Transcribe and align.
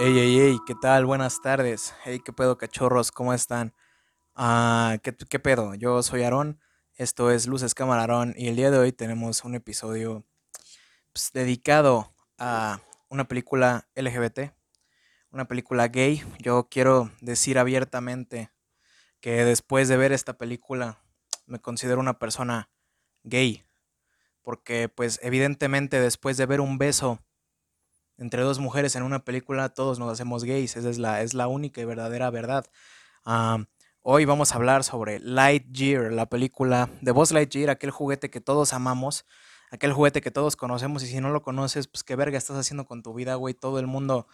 Hey, 0.00 0.14
hey, 0.14 0.38
hey, 0.38 0.58
¿qué 0.64 0.76
tal? 0.76 1.06
Buenas 1.06 1.42
tardes. 1.42 1.92
Hey, 2.04 2.20
¿qué 2.24 2.32
pedo, 2.32 2.56
cachorros? 2.56 3.10
¿Cómo 3.10 3.34
están? 3.34 3.74
Ah, 4.36 4.98
¿qué, 5.02 5.12
qué 5.16 5.40
pedo? 5.40 5.74
Yo 5.74 6.04
soy 6.04 6.22
Aarón, 6.22 6.60
esto 6.94 7.32
es 7.32 7.48
Luces 7.48 7.74
Cámara 7.74 8.02
Aarón 8.02 8.32
y 8.36 8.46
el 8.46 8.54
día 8.54 8.70
de 8.70 8.78
hoy 8.78 8.92
tenemos 8.92 9.42
un 9.42 9.56
episodio 9.56 10.24
pues, 11.12 11.32
dedicado 11.32 12.14
a 12.38 12.80
una 13.08 13.26
película 13.26 13.88
LGBT, 13.96 14.54
una 15.32 15.48
película 15.48 15.88
gay. 15.88 16.22
Yo 16.38 16.68
quiero 16.70 17.10
decir 17.20 17.58
abiertamente 17.58 18.52
que 19.20 19.44
después 19.44 19.88
de 19.88 19.96
ver 19.96 20.12
esta 20.12 20.38
película 20.38 21.02
me 21.46 21.58
considero 21.58 21.98
una 21.98 22.20
persona 22.20 22.70
gay, 23.24 23.64
porque 24.42 24.88
pues 24.88 25.18
evidentemente 25.24 26.00
después 26.00 26.36
de 26.36 26.46
ver 26.46 26.60
un 26.60 26.78
beso 26.78 27.18
entre 28.18 28.42
dos 28.42 28.58
mujeres 28.58 28.96
en 28.96 29.04
una 29.04 29.24
película, 29.24 29.68
todos 29.68 29.98
nos 29.98 30.12
hacemos 30.12 30.44
gays. 30.44 30.76
Esa 30.76 30.90
es 30.90 30.98
la, 30.98 31.22
es 31.22 31.34
la 31.34 31.46
única 31.46 31.80
y 31.80 31.84
verdadera 31.84 32.30
verdad. 32.30 32.66
Hoy 34.02 34.24
vamos 34.24 34.52
a 34.52 34.56
hablar 34.56 34.84
sobre 34.84 35.20
Lightyear, 35.20 36.12
la 36.12 36.26
película 36.26 36.90
de 37.00 37.12
Buzz 37.12 37.30
Lightyear, 37.30 37.70
aquel 37.70 37.90
juguete 37.90 38.30
que 38.30 38.40
todos 38.40 38.72
amamos, 38.72 39.24
aquel 39.70 39.92
juguete 39.92 40.20
que 40.20 40.30
todos 40.30 40.56
conocemos. 40.56 41.02
Y 41.02 41.06
si 41.06 41.20
no 41.20 41.30
lo 41.30 41.42
conoces, 41.42 41.86
pues 41.88 42.04
qué 42.04 42.16
verga 42.16 42.38
estás 42.38 42.56
haciendo 42.56 42.86
con 42.86 43.02
tu 43.02 43.14
vida, 43.14 43.36
güey. 43.36 43.54
Todo 43.54 43.78
el 43.78 43.86
mundo. 43.86 44.26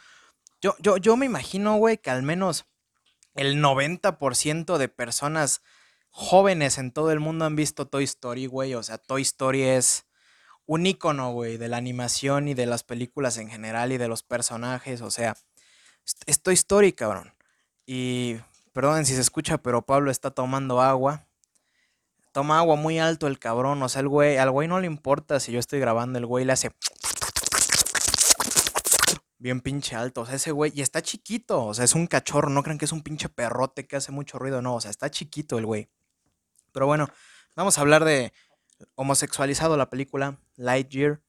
Yo, 0.62 0.74
yo, 0.78 0.96
yo 0.96 1.16
me 1.16 1.26
imagino, 1.26 1.76
güey, 1.76 1.98
que 1.98 2.10
al 2.10 2.22
menos 2.22 2.66
el 3.34 3.62
90% 3.62 4.78
de 4.78 4.88
personas 4.88 5.60
jóvenes 6.10 6.78
en 6.78 6.92
todo 6.92 7.10
el 7.10 7.20
mundo 7.20 7.44
han 7.44 7.56
visto 7.56 7.86
Toy 7.86 8.04
Story, 8.04 8.46
güey. 8.46 8.74
O 8.74 8.82
sea, 8.82 8.96
Toy 8.96 9.22
Story 9.22 9.62
es 9.62 10.06
un 10.66 10.86
icono, 10.86 11.32
güey, 11.32 11.56
de 11.56 11.68
la 11.68 11.76
animación 11.76 12.48
y 12.48 12.54
de 12.54 12.66
las 12.66 12.82
películas 12.82 13.38
en 13.38 13.48
general 13.48 13.92
y 13.92 13.98
de 13.98 14.08
los 14.08 14.22
personajes. 14.22 15.00
O 15.02 15.10
sea, 15.10 15.36
es 16.26 16.42
Toy 16.42 16.54
Story, 16.54 16.92
cabrón. 16.92 17.34
Y 17.86 18.36
perdonen 18.72 19.06
si 19.06 19.14
se 19.14 19.20
escucha, 19.20 19.58
pero 19.58 19.82
Pablo 19.82 20.10
está 20.10 20.30
tomando 20.30 20.80
agua. 20.80 21.26
Toma 22.32 22.58
agua 22.58 22.76
muy 22.76 22.98
alto 22.98 23.26
el 23.26 23.38
cabrón. 23.38 23.82
O 23.82 23.88
sea, 23.88 24.00
el 24.00 24.08
güey, 24.08 24.38
al 24.38 24.50
güey 24.50 24.68
no 24.68 24.80
le 24.80 24.86
importa 24.86 25.38
si 25.38 25.52
yo 25.52 25.58
estoy 25.58 25.80
grabando, 25.80 26.18
el 26.18 26.26
güey 26.26 26.44
le 26.44 26.52
hace 26.52 26.70
bien 29.38 29.60
pinche 29.60 29.94
alto. 29.94 30.22
O 30.22 30.26
sea, 30.26 30.36
ese 30.36 30.50
güey, 30.50 30.72
y 30.74 30.80
está 30.80 31.02
chiquito. 31.02 31.64
O 31.66 31.74
sea, 31.74 31.84
es 31.84 31.94
un 31.94 32.06
cachorro. 32.06 32.48
No 32.48 32.62
crean 32.62 32.78
que 32.78 32.86
es 32.86 32.92
un 32.92 33.02
pinche 33.02 33.28
perrote 33.28 33.86
que 33.86 33.96
hace 33.96 34.10
mucho 34.10 34.38
ruido. 34.38 34.62
No, 34.62 34.74
o 34.76 34.80
sea, 34.80 34.90
está 34.90 35.10
chiquito 35.10 35.58
el 35.58 35.66
güey. 35.66 35.88
Pero 36.72 36.86
bueno, 36.86 37.08
vamos 37.54 37.78
a 37.78 37.82
hablar 37.82 38.04
de 38.04 38.32
homosexualizado 38.94 39.76
la 39.76 39.90
película 39.90 40.40
Lightyear, 40.56 41.22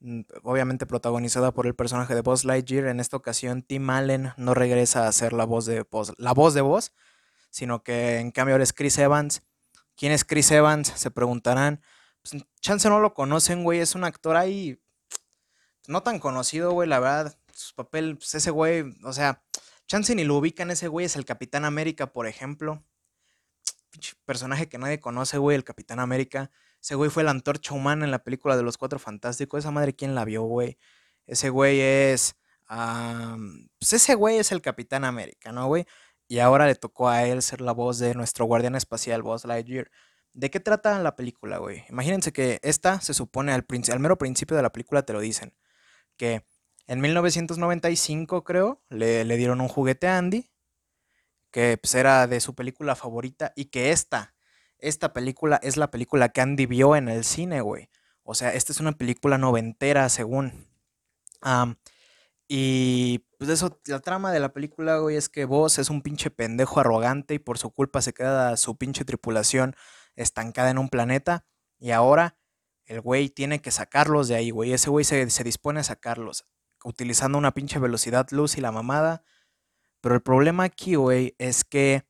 mm, 0.00 0.20
obviamente 0.42 0.86
protagonizada 0.86 1.52
por 1.52 1.66
el 1.66 1.74
personaje 1.74 2.14
de 2.14 2.22
Buzz 2.22 2.44
Lightyear. 2.44 2.86
En 2.86 3.00
esta 3.00 3.16
ocasión, 3.16 3.62
Tim 3.62 3.88
Allen 3.90 4.32
no 4.36 4.54
regresa 4.54 5.06
a 5.06 5.12
ser 5.12 5.32
la 5.32 5.44
voz 5.44 5.66
de 5.66 5.82
Buzz, 5.82 6.12
la 6.18 6.32
voz 6.32 6.54
de 6.54 6.62
sino 7.50 7.82
que 7.82 8.18
en 8.18 8.30
cambio 8.30 8.54
ahora 8.54 8.64
es 8.64 8.72
Chris 8.72 8.98
Evans. 8.98 9.42
¿Quién 9.96 10.12
es 10.12 10.24
Chris 10.24 10.50
Evans? 10.50 10.92
Se 10.96 11.10
preguntarán. 11.10 11.82
Pues, 12.22 12.42
chance 12.60 12.88
no 12.88 13.00
lo 13.00 13.14
conocen, 13.14 13.64
güey. 13.64 13.80
Es 13.80 13.94
un 13.94 14.04
actor 14.04 14.36
ahí 14.36 14.80
no 15.88 16.02
tan 16.02 16.18
conocido, 16.18 16.72
güey, 16.72 16.88
la 16.88 17.00
verdad. 17.00 17.38
Su 17.52 17.74
papel, 17.74 18.16
pues 18.16 18.34
ese 18.34 18.50
güey, 18.50 18.84
o 19.04 19.12
sea, 19.12 19.42
chance 19.86 20.14
ni 20.14 20.24
lo 20.24 20.36
ubican. 20.36 20.70
Ese 20.70 20.88
güey 20.88 21.06
es 21.06 21.16
el 21.16 21.24
Capitán 21.24 21.64
América, 21.64 22.12
por 22.12 22.26
ejemplo. 22.26 22.84
Personaje 24.24 24.68
que 24.68 24.78
nadie 24.78 25.00
conoce, 25.00 25.38
güey, 25.38 25.56
el 25.56 25.64
Capitán 25.64 25.98
América. 25.98 26.50
Ese 26.82 26.94
güey 26.94 27.10
fue 27.10 27.24
la 27.24 27.30
antorcha 27.30 27.74
humana 27.74 28.04
en 28.04 28.10
la 28.10 28.22
película 28.22 28.56
de 28.56 28.62
los 28.62 28.78
Cuatro 28.78 28.98
Fantásticos. 28.98 29.60
Esa 29.60 29.70
madre, 29.70 29.94
¿quién 29.94 30.14
la 30.14 30.24
vio, 30.24 30.42
güey? 30.44 30.78
Ese 31.26 31.50
güey 31.50 31.80
es. 31.80 32.36
pues 33.78 33.92
ese 33.92 34.14
güey 34.14 34.38
es 34.38 34.52
el 34.52 34.62
Capitán 34.62 35.04
América, 35.04 35.52
¿no, 35.52 35.66
güey? 35.66 35.86
Y 36.28 36.38
ahora 36.38 36.66
le 36.66 36.76
tocó 36.76 37.08
a 37.08 37.24
él 37.26 37.42
ser 37.42 37.60
la 37.60 37.72
voz 37.72 37.98
de 37.98 38.14
nuestro 38.14 38.44
guardián 38.46 38.76
espacial, 38.76 39.22
Buzz 39.22 39.44
Lightyear. 39.44 39.90
¿De 40.32 40.50
qué 40.50 40.60
trata 40.60 40.98
la 41.00 41.16
película, 41.16 41.58
güey? 41.58 41.84
Imagínense 41.88 42.32
que 42.32 42.60
esta 42.62 43.00
se 43.00 43.14
supone 43.14 43.52
al, 43.52 43.66
al 43.92 44.00
mero 44.00 44.16
principio 44.16 44.56
de 44.56 44.62
la 44.62 44.72
película 44.72 45.02
te 45.02 45.12
lo 45.12 45.20
dicen. 45.20 45.54
Que 46.16 46.44
en 46.86 47.00
1995, 47.00 48.44
creo, 48.44 48.82
le, 48.88 49.24
le 49.24 49.36
dieron 49.36 49.60
un 49.60 49.68
juguete 49.68 50.08
a 50.08 50.18
Andy. 50.18 50.50
Que 51.50 51.78
pues, 51.78 51.94
era 51.94 52.26
de 52.26 52.40
su 52.40 52.54
película 52.54 52.94
favorita. 52.96 53.52
Y 53.56 53.66
que 53.66 53.90
esta 53.90 54.34
esta 54.82 55.12
película 55.12 55.60
es 55.62 55.76
la 55.76 55.90
película 55.90 56.30
que 56.30 56.40
Andy 56.40 56.66
vio 56.66 56.96
en 56.96 57.08
el 57.08 57.24
cine, 57.24 57.60
güey. 57.60 57.88
O 58.22 58.34
sea, 58.34 58.54
esta 58.54 58.72
es 58.72 58.80
una 58.80 58.92
película 58.92 59.38
noventera, 59.38 60.08
según. 60.08 60.66
y 62.48 63.18
pues 63.38 63.50
eso, 63.50 63.80
la 63.86 64.00
trama 64.00 64.32
de 64.32 64.40
la 64.40 64.52
película, 64.52 64.98
güey, 64.98 65.16
es 65.16 65.28
que 65.28 65.44
vos 65.44 65.78
es 65.78 65.90
un 65.90 66.02
pinche 66.02 66.30
pendejo 66.30 66.80
arrogante 66.80 67.34
y 67.34 67.38
por 67.38 67.58
su 67.58 67.70
culpa 67.70 68.02
se 68.02 68.12
queda 68.12 68.56
su 68.56 68.76
pinche 68.76 69.04
tripulación 69.04 69.74
estancada 70.16 70.70
en 70.70 70.78
un 70.78 70.88
planeta. 70.88 71.46
Y 71.78 71.92
ahora 71.92 72.36
el 72.86 73.00
güey 73.00 73.30
tiene 73.30 73.60
que 73.60 73.70
sacarlos 73.70 74.28
de 74.28 74.36
ahí, 74.36 74.50
güey. 74.50 74.72
Ese 74.72 74.90
güey 74.90 75.04
se, 75.04 75.30
se 75.30 75.44
dispone 75.44 75.80
a 75.80 75.84
sacarlos 75.84 76.46
utilizando 76.84 77.38
una 77.38 77.52
pinche 77.52 77.78
velocidad 77.78 78.26
luz 78.30 78.56
y 78.56 78.60
la 78.60 78.72
mamada. 78.72 79.22
Pero 80.00 80.14
el 80.14 80.22
problema 80.22 80.64
aquí, 80.64 80.94
güey, 80.94 81.34
es 81.38 81.64
que 81.64 82.04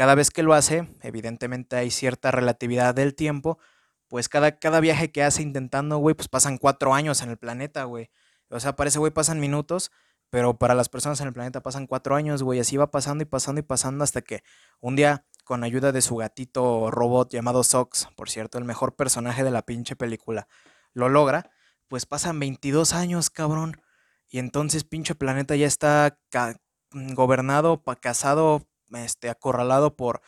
cada 0.00 0.14
vez 0.14 0.30
que 0.30 0.42
lo 0.42 0.54
hace, 0.54 0.88
evidentemente 1.02 1.76
hay 1.76 1.90
cierta 1.90 2.30
relatividad 2.30 2.94
del 2.94 3.14
tiempo, 3.14 3.58
pues 4.08 4.30
cada, 4.30 4.58
cada 4.58 4.80
viaje 4.80 5.12
que 5.12 5.22
hace 5.22 5.42
intentando, 5.42 5.98
güey, 5.98 6.14
pues 6.14 6.26
pasan 6.26 6.56
cuatro 6.56 6.94
años 6.94 7.20
en 7.20 7.28
el 7.28 7.36
planeta, 7.36 7.84
güey. 7.84 8.08
O 8.48 8.58
sea, 8.60 8.76
para 8.76 8.88
ese 8.88 8.98
güey 8.98 9.12
pasan 9.12 9.40
minutos, 9.40 9.92
pero 10.30 10.56
para 10.56 10.74
las 10.74 10.88
personas 10.88 11.20
en 11.20 11.26
el 11.26 11.34
planeta 11.34 11.60
pasan 11.60 11.86
cuatro 11.86 12.16
años, 12.16 12.42
güey. 12.42 12.60
Así 12.60 12.78
va 12.78 12.90
pasando 12.90 13.20
y 13.20 13.26
pasando 13.26 13.60
y 13.60 13.62
pasando 13.62 14.02
hasta 14.02 14.22
que 14.22 14.42
un 14.80 14.96
día, 14.96 15.26
con 15.44 15.64
ayuda 15.64 15.92
de 15.92 16.00
su 16.00 16.16
gatito 16.16 16.90
robot 16.90 17.30
llamado 17.30 17.62
Sox, 17.62 18.08
por 18.16 18.30
cierto, 18.30 18.56
el 18.56 18.64
mejor 18.64 18.96
personaje 18.96 19.44
de 19.44 19.50
la 19.50 19.66
pinche 19.66 19.96
película, 19.96 20.48
lo 20.94 21.10
logra, 21.10 21.50
pues 21.88 22.06
pasan 22.06 22.40
22 22.40 22.94
años, 22.94 23.28
cabrón. 23.28 23.78
Y 24.30 24.38
entonces 24.38 24.82
pinche 24.82 25.14
planeta 25.14 25.56
ya 25.56 25.66
está 25.66 26.18
gobernado, 26.90 27.82
casado 28.00 28.66
este, 28.94 29.30
acorralado 29.30 29.96
por, 29.96 30.22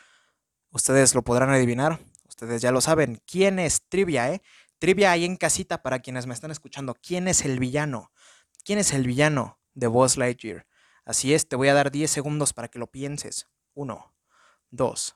ustedes 0.71 1.15
lo 1.15 1.23
podrán 1.23 1.49
adivinar, 1.49 1.99
ustedes 2.27 2.61
ya 2.61 2.71
lo 2.71 2.81
saben, 2.81 3.21
¿quién 3.25 3.59
es 3.59 3.83
Trivia, 3.87 4.31
eh? 4.31 4.41
Trivia 4.79 5.11
ahí 5.11 5.25
en 5.25 5.37
casita 5.37 5.81
para 5.81 5.99
quienes 5.99 6.27
me 6.27 6.33
están 6.33 6.51
escuchando, 6.51 6.95
¿quién 6.95 7.27
es 7.27 7.45
el 7.45 7.59
villano? 7.59 8.11
¿Quién 8.65 8.79
es 8.79 8.93
el 8.93 9.05
villano 9.05 9.59
de 9.73 9.87
Buzz 9.87 10.17
Lightyear? 10.17 10.65
Así 11.05 11.33
es, 11.33 11.47
te 11.47 11.55
voy 11.55 11.67
a 11.67 11.73
dar 11.73 11.91
10 11.91 12.09
segundos 12.09 12.53
para 12.53 12.69
que 12.69 12.79
lo 12.79 12.87
pienses. 12.87 13.47
1, 13.73 14.13
2, 14.71 15.15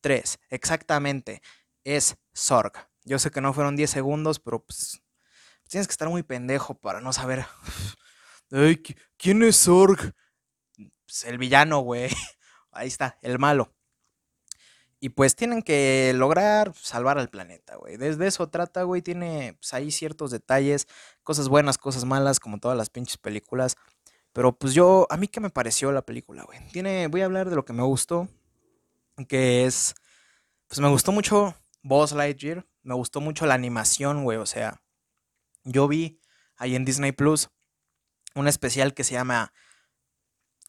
3, 0.00 0.38
exactamente, 0.50 1.42
es 1.84 2.16
Zorg. 2.34 2.72
Yo 3.04 3.18
sé 3.18 3.30
que 3.30 3.40
no 3.40 3.52
fueron 3.52 3.76
10 3.76 3.90
segundos, 3.90 4.40
pero 4.40 4.64
pues, 4.64 5.02
tienes 5.68 5.86
que 5.86 5.92
estar 5.92 6.08
muy 6.08 6.22
pendejo 6.22 6.74
para 6.74 7.00
no 7.00 7.12
saber. 7.12 7.46
¿quién 9.16 9.42
es 9.42 9.56
Zorg? 9.62 10.14
Pues 11.04 11.24
el 11.24 11.38
villano, 11.38 11.80
güey. 11.80 12.10
ahí 12.76 12.88
está, 12.88 13.18
el 13.22 13.38
malo. 13.38 13.72
Y 14.98 15.10
pues 15.10 15.36
tienen 15.36 15.62
que 15.62 16.12
lograr 16.14 16.72
salvar 16.74 17.18
al 17.18 17.28
planeta, 17.28 17.76
güey. 17.76 17.96
Desde 17.96 18.26
eso 18.26 18.48
trata, 18.48 18.82
güey. 18.84 19.02
Tiene 19.02 19.54
pues, 19.60 19.74
ahí 19.74 19.90
ciertos 19.90 20.30
detalles, 20.30 20.88
cosas 21.22 21.48
buenas, 21.48 21.76
cosas 21.76 22.04
malas, 22.04 22.40
como 22.40 22.58
todas 22.58 22.78
las 22.78 22.88
pinches 22.88 23.18
películas. 23.18 23.76
Pero 24.32 24.56
pues 24.56 24.74
yo, 24.74 25.06
a 25.10 25.16
mí 25.16 25.28
qué 25.28 25.40
me 25.40 25.50
pareció 25.50 25.92
la 25.92 26.02
película, 26.02 26.44
güey. 26.44 26.58
Tiene, 26.72 27.08
voy 27.08 27.20
a 27.20 27.26
hablar 27.26 27.50
de 27.50 27.56
lo 27.56 27.64
que 27.64 27.72
me 27.72 27.82
gustó, 27.82 28.28
que 29.28 29.64
es, 29.64 29.94
pues 30.68 30.80
me 30.80 30.88
gustó 30.88 31.12
mucho 31.12 31.54
Buzz 31.82 32.12
Lightyear, 32.12 32.66
me 32.82 32.94
gustó 32.94 33.20
mucho 33.20 33.46
la 33.46 33.54
animación, 33.54 34.24
güey. 34.24 34.38
O 34.38 34.46
sea, 34.46 34.82
yo 35.64 35.88
vi 35.88 36.20
ahí 36.56 36.74
en 36.74 36.84
Disney 36.84 37.12
Plus 37.12 37.50
un 38.34 38.48
especial 38.48 38.92
que 38.92 39.04
se 39.04 39.14
llama 39.14 39.52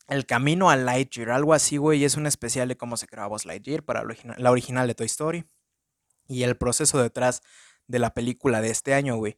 el 0.08 0.26
camino 0.26 0.70
a 0.70 0.76
Lightyear, 0.76 1.32
algo 1.32 1.54
así, 1.54 1.78
güey, 1.78 2.04
es 2.04 2.16
un 2.16 2.28
especial 2.28 2.68
de 2.68 2.78
cómo 2.78 2.98
se 2.98 3.08
creó 3.08 3.28
Buzz 3.30 3.46
Lightyear 3.46 3.84
para 3.84 4.04
la 4.38 4.52
original 4.52 4.88
de 4.88 4.96
Toy 4.96 5.06
Story 5.08 5.46
y 6.28 6.44
el 6.44 6.58
proceso 6.58 7.02
detrás 7.02 7.42
de 7.88 8.00
la 8.00 8.14
película 8.14 8.62
de 8.62 8.70
este 8.70 8.94
año, 8.94 9.18
güey. 9.18 9.38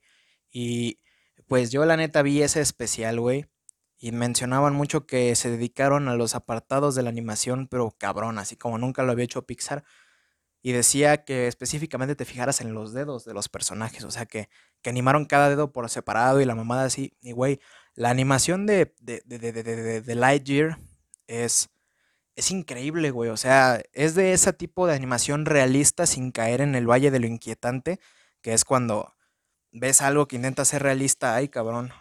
Y 0.52 1.00
pues 1.48 1.72
yo 1.72 1.86
la 1.86 1.98
neta 1.98 2.22
vi 2.22 2.42
ese 2.42 2.62
especial, 2.62 3.20
güey, 3.20 3.46
y 3.98 4.12
mencionaban 4.12 4.74
mucho 4.74 5.06
que 5.06 5.36
se 5.36 5.50
dedicaron 5.50 6.08
a 6.08 6.16
los 6.16 6.36
apartados 6.36 6.96
de 6.96 7.04
la 7.04 7.10
animación, 7.10 7.68
pero 7.68 7.96
cabrón, 7.98 8.38
así 8.38 8.56
como 8.56 8.78
nunca 8.78 9.04
lo 9.04 9.12
había 9.12 9.26
hecho 9.26 9.46
Pixar. 9.46 9.84
Y 10.62 10.74
decía 10.74 11.24
que 11.24 11.48
específicamente 11.48 12.16
te 12.16 12.26
fijaras 12.26 12.60
en 12.62 12.74
los 12.74 12.94
dedos 12.94 13.26
de 13.26 13.34
los 13.34 13.50
personajes, 13.50 14.04
o 14.04 14.12
sea, 14.12 14.26
que, 14.26 14.50
que 14.82 14.90
animaron 14.90 15.26
cada 15.26 15.50
dedo 15.50 15.72
por 15.72 15.90
separado 15.90 16.42
y 16.42 16.46
la 16.46 16.56
mamada 16.56 16.84
así. 16.86 17.18
Y 17.22 17.32
güey, 17.32 17.60
la 18.00 18.12
animación 18.12 18.66
de, 18.66 18.96
de, 19.02 19.22
de, 19.26 20.02
de, 20.02 20.16
Lightyear 20.16 20.80
es, 21.28 21.70
es 22.38 22.50
increíble, 22.50 23.12
güey. 23.12 23.30
O 23.30 23.36
sea, 23.36 23.82
es 23.92 24.16
de 24.16 24.32
ese 24.32 24.54
tipo 24.54 24.88
de 24.88 24.96
animación 24.96 25.46
realista 25.46 26.08
sin 26.08 26.32
caer 26.32 26.62
en 26.62 26.76
el 26.76 26.90
valle 26.90 27.12
de 27.12 27.20
lo 27.20 27.28
inquietante, 27.28 28.00
que 28.42 28.54
es 28.54 28.64
cuando 28.64 29.14
ves 29.74 30.02
algo 30.02 30.30
que 30.30 30.38
intenta 30.38 30.64
ser 30.64 30.82
realista. 30.82 31.36
Ay, 31.36 31.50
cabrón. 31.50 31.92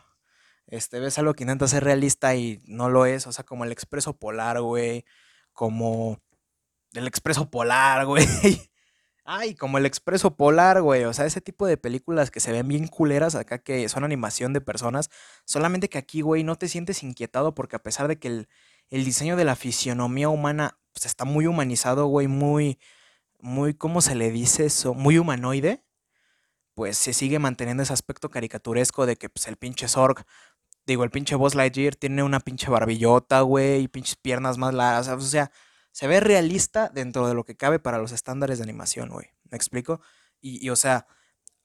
este, 0.69 1.01
ves 1.01 1.19
algo 1.19 1.35
que 1.35 1.43
intenta 1.43 1.67
ser 1.67 1.83
realista 1.83 2.33
y 2.37 2.63
no 2.67 2.89
lo 2.89 3.05
es, 3.05 3.27
o 3.27 3.33
sea, 3.33 3.43
como 3.43 3.65
el 3.65 3.73
expreso 3.73 4.17
polar, 4.17 4.61
güey, 4.61 5.05
como 5.53 6.21
el 6.93 7.09
expreso 7.09 7.51
polar, 7.51 8.07
güey. 8.07 8.25
Ay, 9.31 9.55
como 9.55 9.77
el 9.77 9.85
expreso 9.85 10.37
polar, 10.37 10.81
güey. 10.81 11.05
O 11.05 11.13
sea, 11.13 11.27
ese 11.27 11.43
tipo 11.43 11.67
de 11.67 11.77
películas 11.77 12.31
que 12.31 12.41
se 12.41 12.51
ven 12.51 12.67
bien 12.67 12.87
culeras 12.87 13.35
acá, 13.35 13.59
que 13.59 13.87
son 13.91 14.03
animación 14.05 14.55
de 14.55 14.63
personas. 14.63 15.11
Solamente 15.45 15.91
que 15.91 15.99
aquí, 15.99 16.23
güey, 16.23 16.45
no 16.45 16.57
te 16.57 16.67
sientes 16.67 17.03
inquietado 17.03 17.55
porque 17.55 17.77
a 17.77 17.83
pesar 17.83 18.09
de 18.09 18.19
que 18.19 18.29
el, 18.29 18.49
diseño 18.91 19.37
de 19.37 19.45
la 19.45 19.55
fisionomía 19.55 20.31
humana 20.31 20.79
pues, 20.95 21.05
está 21.05 21.27
muy 21.27 21.47
humanizado, 21.47 22.07
güey, 22.07 22.27
muy, 22.27 22.79
muy, 23.39 23.75
¿cómo 23.75 24.01
se 24.01 24.15
le 24.15 24.31
dice 24.31 24.65
eso? 24.65 24.95
Muy 24.95 25.19
humanoide. 25.19 25.85
Pues 26.75 26.97
se 26.97 27.13
sigue 27.13 27.39
manteniendo 27.39 27.83
ese 27.83 27.93
aspecto 27.93 28.31
caricaturesco 28.31 29.05
de 29.05 29.17
que 29.17 29.29
pues, 29.29 29.47
el 29.47 29.59
pinche 29.59 29.89
Zorg, 29.89 30.25
digo, 30.87 31.05
el 31.05 31.11
pinche 31.11 31.35
Buzz 31.35 31.55
Lightyear 31.55 31.97
tiene 31.97 32.23
una 32.23 32.41
pinche 32.41 32.71
barbillota, 32.71 33.43
güey, 33.43 33.83
y 33.83 33.89
pinches 33.89 34.17
piernas 34.17 34.57
más 34.57 34.73
largas. 34.73 35.09
O 35.09 35.21
sea, 35.21 35.51
se 35.99 36.07
ve 36.07 36.21
realista 36.21 36.91
dentro 36.95 37.27
de 37.27 37.35
lo 37.35 37.45
que 37.45 37.57
cabe 37.57 37.81
para 37.81 37.99
los 37.99 38.13
estándares 38.13 38.59
de 38.59 38.63
animación, 38.63 39.09
güey. 39.09 39.33
¿Me 39.51 39.57
explico? 39.57 40.01
Y, 40.41 40.71
o 40.71 40.77
sea, 40.77 41.09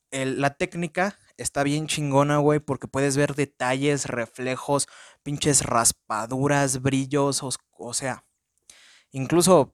la 0.10 0.56
técnica 0.56 1.20
está 1.38 1.62
bien 1.62 1.86
chingona, 1.86 2.40
güey, 2.40 2.60
porque 2.60 2.88
puedes 2.88 3.16
ver 3.16 3.36
detalles, 3.36 4.08
reflejos, 4.08 4.88
pinches 5.22 5.62
raspaduras, 5.62 6.82
brillos, 6.82 7.44
o, 7.44 7.94
sea, 7.94 8.26
incluso 9.12 9.72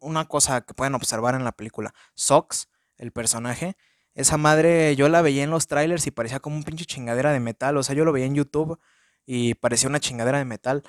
una 0.00 0.24
cosa 0.26 0.62
que 0.62 0.74
pueden 0.74 0.96
observar 0.96 1.36
en 1.36 1.44
la 1.44 1.52
película, 1.52 1.94
Sox, 2.16 2.68
el 2.96 3.12
personaje, 3.12 3.76
esa 4.14 4.36
madre 4.36 4.96
yo 4.96 5.08
la 5.08 5.22
veía 5.22 5.44
en 5.44 5.50
los 5.50 5.68
trailers 5.68 6.04
y 6.08 6.10
parecía 6.10 6.40
como 6.40 6.56
un 6.56 6.64
pinche 6.64 6.84
chingadera 6.84 7.30
de 7.32 7.38
metal, 7.38 7.76
o 7.76 7.84
sea, 7.84 7.94
yo 7.94 8.04
lo 8.04 8.10
veía 8.10 8.26
en 8.26 8.34
YouTube 8.34 8.80
y 9.24 9.54
parecía 9.54 9.88
una 9.88 10.00
chingadera 10.00 10.38
de 10.38 10.46
metal. 10.46 10.82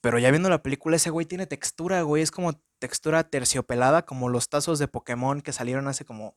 Pero 0.00 0.18
ya 0.18 0.30
viendo 0.30 0.48
la 0.48 0.62
película, 0.62 0.96
ese 0.96 1.10
güey 1.10 1.26
tiene 1.26 1.46
textura, 1.46 2.02
güey. 2.02 2.22
Es 2.22 2.30
como 2.30 2.54
textura 2.78 3.24
terciopelada, 3.24 4.06
como 4.06 4.28
los 4.28 4.48
tazos 4.48 4.78
de 4.78 4.88
Pokémon 4.88 5.42
que 5.42 5.52
salieron 5.52 5.88
hace 5.88 6.04
como 6.04 6.36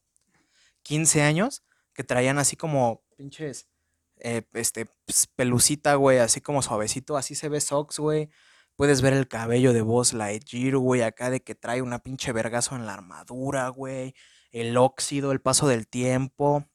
15 0.83 1.21
años, 1.21 1.63
que 1.93 2.03
traían 2.03 2.39
así 2.39 2.57
como 2.57 3.03
pinches, 3.17 3.69
eh, 4.17 4.43
este, 4.53 4.87
pelucita, 5.35 5.95
güey, 5.95 6.19
así 6.19 6.41
como 6.41 6.61
suavecito. 6.61 7.17
Así 7.17 7.35
se 7.35 7.49
ve 7.49 7.61
Sox, 7.61 7.99
güey. 7.99 8.29
Puedes 8.75 9.01
ver 9.01 9.13
el 9.13 9.27
cabello 9.27 9.71
de 9.71 9.81
Buzz 9.81 10.13
Lightyear, 10.13 10.77
güey, 10.77 11.01
acá 11.01 11.29
de 11.29 11.41
que 11.41 11.55
trae 11.55 11.81
una 11.81 11.99
pinche 11.99 12.31
vergazo 12.31 12.75
en 12.75 12.85
la 12.85 12.93
armadura, 12.93 13.69
güey. 13.69 14.15
El 14.51 14.77
óxido, 14.77 15.31
el 15.31 15.41
paso 15.41 15.67
del 15.67 15.87
tiempo. 15.87 16.65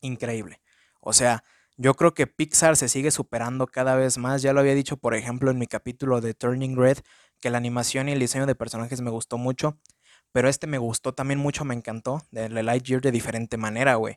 Increíble. 0.00 0.62
O 1.00 1.12
sea, 1.12 1.44
yo 1.76 1.94
creo 1.94 2.14
que 2.14 2.26
Pixar 2.26 2.76
se 2.76 2.88
sigue 2.88 3.10
superando 3.10 3.66
cada 3.66 3.96
vez 3.96 4.18
más. 4.18 4.42
Ya 4.42 4.52
lo 4.52 4.60
había 4.60 4.74
dicho, 4.74 4.96
por 4.96 5.14
ejemplo, 5.14 5.50
en 5.50 5.58
mi 5.58 5.66
capítulo 5.66 6.20
de 6.20 6.34
Turning 6.34 6.76
Red, 6.76 6.98
que 7.40 7.50
la 7.50 7.58
animación 7.58 8.08
y 8.08 8.12
el 8.12 8.20
diseño 8.20 8.46
de 8.46 8.54
personajes 8.54 9.00
me 9.00 9.10
gustó 9.10 9.38
mucho. 9.38 9.78
Pero 10.32 10.48
este 10.48 10.66
me 10.66 10.78
gustó 10.78 11.14
también 11.14 11.38
mucho, 11.40 11.64
me 11.64 11.74
encantó. 11.74 12.22
De 12.30 12.48
Lightyear 12.48 13.00
de 13.00 13.12
diferente 13.12 13.56
manera, 13.56 13.96
güey. 13.96 14.16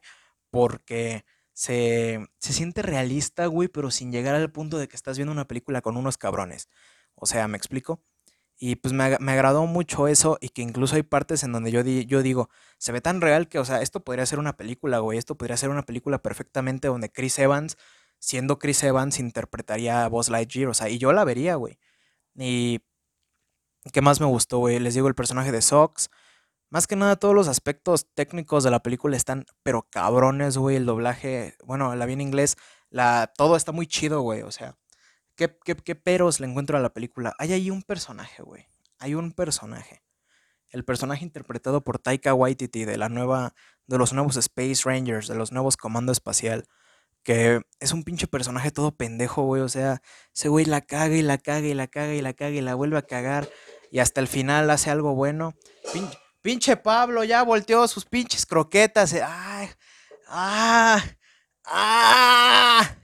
Porque 0.52 1.26
se, 1.54 2.28
se 2.40 2.54
siente 2.54 2.82
realista, 2.84 3.48
güey, 3.48 3.68
pero 3.70 3.92
sin 3.92 4.12
llegar 4.12 4.36
al 4.36 4.52
punto 4.52 4.78
de 4.78 4.88
que 4.88 4.96
estás 4.96 5.18
viendo 5.18 5.32
una 5.34 5.48
película 5.48 5.82
con 5.82 5.98
unos 5.98 6.18
cabrones. 6.18 6.70
O 7.16 7.26
sea, 7.26 7.48
¿me 7.48 7.58
explico? 7.58 8.04
Y 8.60 8.76
pues 8.78 8.94
me, 8.94 9.04
agradó 9.04 9.68
mucho 9.68 10.08
eso 10.08 10.38
y 10.42 10.50
que 10.50 10.64
incluso 10.64 10.96
hay 10.96 11.04
partes 11.04 11.44
en 11.44 11.52
donde 11.52 11.72
yo, 11.72 11.82
yo 11.82 12.24
digo, 12.24 12.50
se 12.80 12.92
ve 12.92 13.02
tan 13.02 13.22
real 13.22 13.48
que, 13.48 13.60
o 13.60 13.66
sea, 13.66 13.82
esto 13.84 14.04
podría 14.04 14.26
ser 14.26 14.40
una 14.40 14.58
película, 14.58 14.98
güey, 15.00 15.20
esto 15.20 15.36
podría 15.38 15.58
ser 15.58 15.70
una 15.70 15.84
película 15.84 16.24
perfectamente 16.24 16.88
donde 16.88 17.12
Chris 17.12 17.38
Evans, 17.38 17.78
siendo 18.20 18.58
Chris 18.58 18.82
Evans, 18.84 19.20
interpretaría 19.20 20.06
a 20.06 20.10
Buzz 20.10 20.30
Lightyear, 20.30 20.70
o 20.70 20.74
sea, 20.74 20.90
y 20.90 20.98
yo 20.98 21.14
la 21.14 21.24
vería, 21.24 21.56
güey. 21.56 21.78
Y 22.36 22.82
¿qué 23.94 24.02
más 24.02 24.20
me 24.20 24.26
gustó, 24.28 24.60
güey? 24.60 24.80
Les 24.80 24.96
digo 24.96 25.08
el 25.08 25.16
personaje 25.16 25.52
de 25.52 25.62
Sox. 25.62 26.10
Más 26.70 26.88
que 26.88 26.96
nada 26.96 27.16
todos 27.16 27.36
los 27.36 27.48
aspectos 27.48 28.08
técnicos 28.14 28.64
de 28.64 28.72
la 28.72 28.84
película 28.84 29.16
están 29.18 29.46
pero 29.64 29.88
cabrones, 29.90 30.58
güey, 30.58 30.76
el 30.78 30.86
doblaje, 30.86 31.56
bueno, 31.64 31.96
la 31.96 32.06
vi 32.06 32.14
en 32.14 32.22
inglés, 32.22 32.58
la 32.90 33.32
todo 33.38 33.56
está 33.56 33.72
muy 33.72 33.88
chido, 33.88 34.22
güey, 34.22 34.42
o 34.42 34.52
sea, 34.52 34.78
¿Qué, 35.38 35.96
peros 35.96 36.40
le 36.40 36.48
encuentro 36.48 36.78
a 36.78 36.82
la 36.82 36.90
película? 36.90 37.34
Hay 37.38 37.54
ahí 37.54 37.70
un 37.70 37.84
personaje, 37.84 38.42
güey. 38.42 38.68
Hay 38.98 39.14
un 39.14 39.32
personaje. 39.32 40.02
El 40.70 40.84
personaje 40.84 41.24
interpretado 41.24 41.84
por 41.84 42.00
Taika 42.00 42.34
Waititi 42.34 42.86
de 42.86 42.98
la 42.98 43.08
nueva, 43.08 43.54
de 43.86 44.00
los 44.00 44.14
nuevos 44.14 44.36
Space 44.36 44.82
Rangers, 44.84 45.28
de 45.28 45.36
los 45.36 45.52
nuevos 45.52 45.78
Comando 45.78 46.12
Espacial, 46.12 46.66
que 47.22 47.62
es 47.80 47.92
un 47.92 48.04
pinche 48.04 48.26
personaje 48.26 48.72
todo 48.72 48.98
pendejo, 48.98 49.44
güey. 49.44 49.62
O 49.62 49.70
sea, 49.70 50.02
ese 50.36 50.50
güey 50.50 50.66
la 50.66 50.82
caga 50.82 51.16
y 51.16 51.22
la 51.22 51.38
caga 51.38 51.68
y 51.68 51.76
la 51.76 51.88
caga 51.88 52.16
y 52.16 52.22
la 52.22 52.34
caga 52.34 52.56
y 52.56 52.62
la 52.62 52.74
vuelve 52.74 52.98
a 52.98 53.04
cagar 53.04 53.48
y 53.92 54.00
hasta 54.00 54.20
el 54.20 54.28
final 54.28 54.70
hace 54.72 54.90
algo 54.90 55.14
bueno. 55.14 55.54
Pinche, 56.42 56.78
Pablo 56.78 57.24
ya 57.24 57.44
volteó 57.44 57.88
sus 57.88 58.06
pinches 58.06 58.46
croquetas. 58.46 59.14
Eh, 59.14 59.22
¡Ay! 59.24 59.70
¡Ah! 60.28 61.04
¡Ah! 61.66 62.98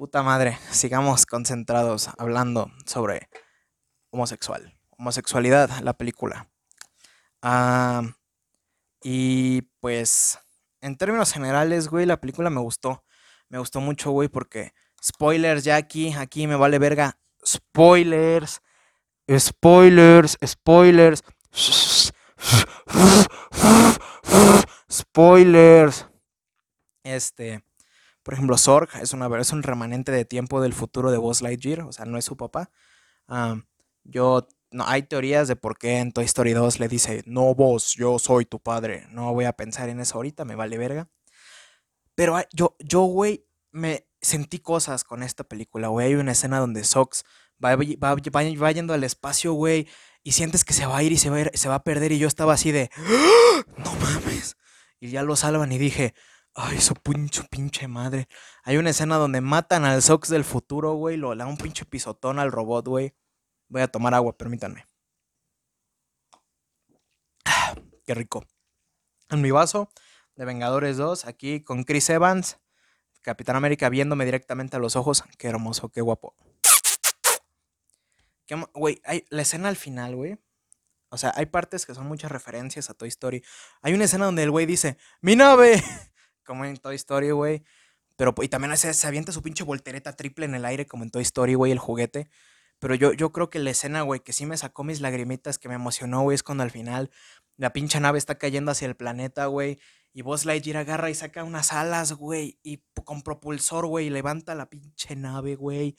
Puta 0.00 0.22
madre, 0.22 0.58
sigamos 0.70 1.26
concentrados 1.26 2.08
hablando 2.16 2.72
sobre 2.86 3.28
homosexual. 4.08 4.74
Homosexualidad, 4.96 5.68
la 5.82 5.92
película. 5.92 6.48
Ah, 7.42 8.04
y 9.02 9.60
pues, 9.80 10.38
en 10.80 10.96
términos 10.96 11.34
generales, 11.34 11.88
güey, 11.88 12.06
la 12.06 12.18
película 12.18 12.48
me 12.48 12.62
gustó. 12.62 13.04
Me 13.50 13.58
gustó 13.58 13.82
mucho, 13.82 14.10
güey, 14.10 14.30
porque 14.30 14.72
spoilers 15.04 15.64
ya 15.64 15.76
aquí, 15.76 16.14
aquí 16.14 16.46
me 16.46 16.56
vale 16.56 16.78
verga. 16.78 17.18
Spoilers, 17.46 18.62
spoilers, 19.38 20.38
spoilers. 20.42 21.22
Spoilers. 24.90 26.06
Este, 27.04 27.62
por 28.30 28.34
ejemplo, 28.34 28.56
Zorg 28.56 28.88
es, 29.02 29.12
una, 29.12 29.28
es 29.40 29.50
un 29.50 29.64
remanente 29.64 30.12
de 30.12 30.24
tiempo 30.24 30.60
del 30.60 30.72
futuro 30.72 31.10
de 31.10 31.18
Buzz 31.18 31.42
Lightyear, 31.42 31.80
o 31.80 31.90
sea, 31.90 32.04
no 32.04 32.16
es 32.16 32.24
su 32.24 32.36
papá. 32.36 32.70
yo, 34.04 34.46
no, 34.70 34.86
hay 34.86 35.02
teorías 35.02 35.48
de 35.48 35.56
por 35.56 35.76
qué 35.76 35.98
en 35.98 36.12
Toy 36.12 36.26
Story 36.26 36.52
2 36.52 36.78
le 36.78 36.86
dice, 36.86 37.24
no 37.26 37.56
Buzz, 37.56 37.96
yo 37.96 38.20
soy 38.20 38.44
tu 38.44 38.60
padre. 38.60 39.08
No 39.10 39.34
voy 39.34 39.46
a 39.46 39.52
pensar 39.54 39.88
en 39.88 39.98
eso 39.98 40.14
ahorita, 40.14 40.44
me 40.44 40.54
vale 40.54 40.78
verga. 40.78 41.08
Pero 42.14 42.38
yo, 42.52 42.76
yo, 42.78 43.00
güey, 43.00 43.48
me 43.72 44.06
sentí 44.20 44.60
cosas 44.60 45.02
con 45.02 45.24
esta 45.24 45.42
película, 45.42 45.88
güey. 45.88 46.06
Hay 46.06 46.14
una 46.14 46.30
escena 46.30 46.60
donde 46.60 46.84
Sox 46.84 47.24
va, 47.64 47.74
va, 47.74 48.14
va, 48.14 48.72
yendo 48.72 48.94
al 48.94 49.02
espacio, 49.02 49.54
güey, 49.54 49.88
y 50.22 50.30
sientes 50.30 50.64
que 50.64 50.72
se 50.72 50.86
va 50.86 50.98
a 50.98 51.02
ir 51.02 51.10
y 51.10 51.18
se 51.18 51.30
va 51.30 51.40
a, 51.40 51.50
se 51.52 51.68
va 51.68 51.74
a 51.74 51.82
perder. 51.82 52.12
Y 52.12 52.20
yo 52.20 52.28
estaba 52.28 52.52
así 52.52 52.70
de, 52.70 52.92
¡Ah! 52.94 53.64
no 53.76 53.92
mames. 53.94 54.56
Y 55.00 55.10
ya 55.10 55.24
lo 55.24 55.34
salvan 55.34 55.72
y 55.72 55.78
dije, 55.78 56.14
Ay, 56.54 56.80
su 56.80 56.94
pinche, 56.94 57.42
pinche 57.50 57.86
madre. 57.88 58.28
Hay 58.64 58.76
una 58.76 58.90
escena 58.90 59.16
donde 59.16 59.40
matan 59.40 59.84
al 59.84 60.02
Sox 60.02 60.28
del 60.28 60.44
futuro, 60.44 60.94
güey. 60.94 61.16
Lo 61.16 61.34
le 61.34 61.44
da 61.44 61.46
un 61.46 61.56
pinche 61.56 61.84
pisotón 61.84 62.38
al 62.38 62.52
robot, 62.52 62.86
güey. 62.88 63.14
Voy 63.68 63.82
a 63.82 63.88
tomar 63.88 64.14
agua, 64.14 64.36
permítanme. 64.36 64.86
Ah, 67.44 67.74
qué 68.04 68.14
rico. 68.14 68.44
En 69.28 69.40
mi 69.42 69.52
vaso 69.52 69.90
de 70.34 70.44
Vengadores 70.44 70.96
2, 70.96 71.26
aquí 71.26 71.62
con 71.62 71.84
Chris 71.84 72.10
Evans, 72.10 72.58
Capitán 73.22 73.56
América 73.56 73.88
viéndome 73.88 74.24
directamente 74.24 74.76
a 74.76 74.80
los 74.80 74.96
ojos. 74.96 75.22
Qué 75.38 75.48
hermoso, 75.48 75.90
qué 75.90 76.00
guapo. 76.00 76.34
Güey, 78.74 79.00
hay 79.04 79.24
la 79.30 79.42
escena 79.42 79.68
al 79.68 79.76
final, 79.76 80.16
güey. 80.16 80.36
O 81.10 81.18
sea, 81.18 81.32
hay 81.36 81.46
partes 81.46 81.86
que 81.86 81.94
son 81.94 82.06
muchas 82.06 82.32
referencias 82.32 82.90
a 82.90 82.94
Toy 82.94 83.08
Story. 83.08 83.44
Hay 83.82 83.94
una 83.94 84.04
escena 84.04 84.24
donde 84.24 84.42
el 84.42 84.50
güey 84.50 84.66
dice, 84.66 84.96
¡Mi 85.20 85.36
nave! 85.36 85.82
Como 86.50 86.64
en 86.64 86.76
Toy 86.78 86.96
Story, 86.96 87.30
güey. 87.30 87.62
Pero, 88.16 88.34
y 88.42 88.48
también 88.48 88.76
se, 88.76 88.92
se 88.92 89.06
avienta 89.06 89.30
su 89.30 89.40
pinche 89.40 89.62
voltereta 89.62 90.16
triple 90.16 90.46
en 90.46 90.56
el 90.56 90.64
aire, 90.64 90.84
como 90.84 91.04
en 91.04 91.10
Toy 91.10 91.22
Story, 91.22 91.54
güey, 91.54 91.70
el 91.70 91.78
juguete. 91.78 92.28
Pero 92.80 92.96
yo, 92.96 93.12
yo 93.12 93.30
creo 93.30 93.50
que 93.50 93.60
la 93.60 93.70
escena, 93.70 94.02
güey, 94.02 94.18
que 94.18 94.32
sí 94.32 94.46
me 94.46 94.56
sacó 94.56 94.82
mis 94.82 95.00
lagrimitas, 95.00 95.58
que 95.58 95.68
me 95.68 95.76
emocionó, 95.76 96.22
güey, 96.22 96.34
es 96.34 96.42
cuando 96.42 96.64
al 96.64 96.72
final 96.72 97.12
la 97.56 97.72
pinche 97.72 98.00
nave 98.00 98.18
está 98.18 98.34
cayendo 98.36 98.72
hacia 98.72 98.86
el 98.86 98.96
planeta, 98.96 99.46
güey. 99.46 99.78
Y 100.12 100.22
Buzz 100.22 100.44
Lightyear 100.44 100.78
agarra 100.78 101.08
y 101.08 101.14
saca 101.14 101.44
unas 101.44 101.72
alas, 101.72 102.14
güey. 102.14 102.58
Y 102.64 102.82
con 103.04 103.22
propulsor, 103.22 103.86
güey, 103.86 104.10
levanta 104.10 104.56
la 104.56 104.68
pinche 104.68 105.14
nave, 105.14 105.54
güey. 105.54 105.96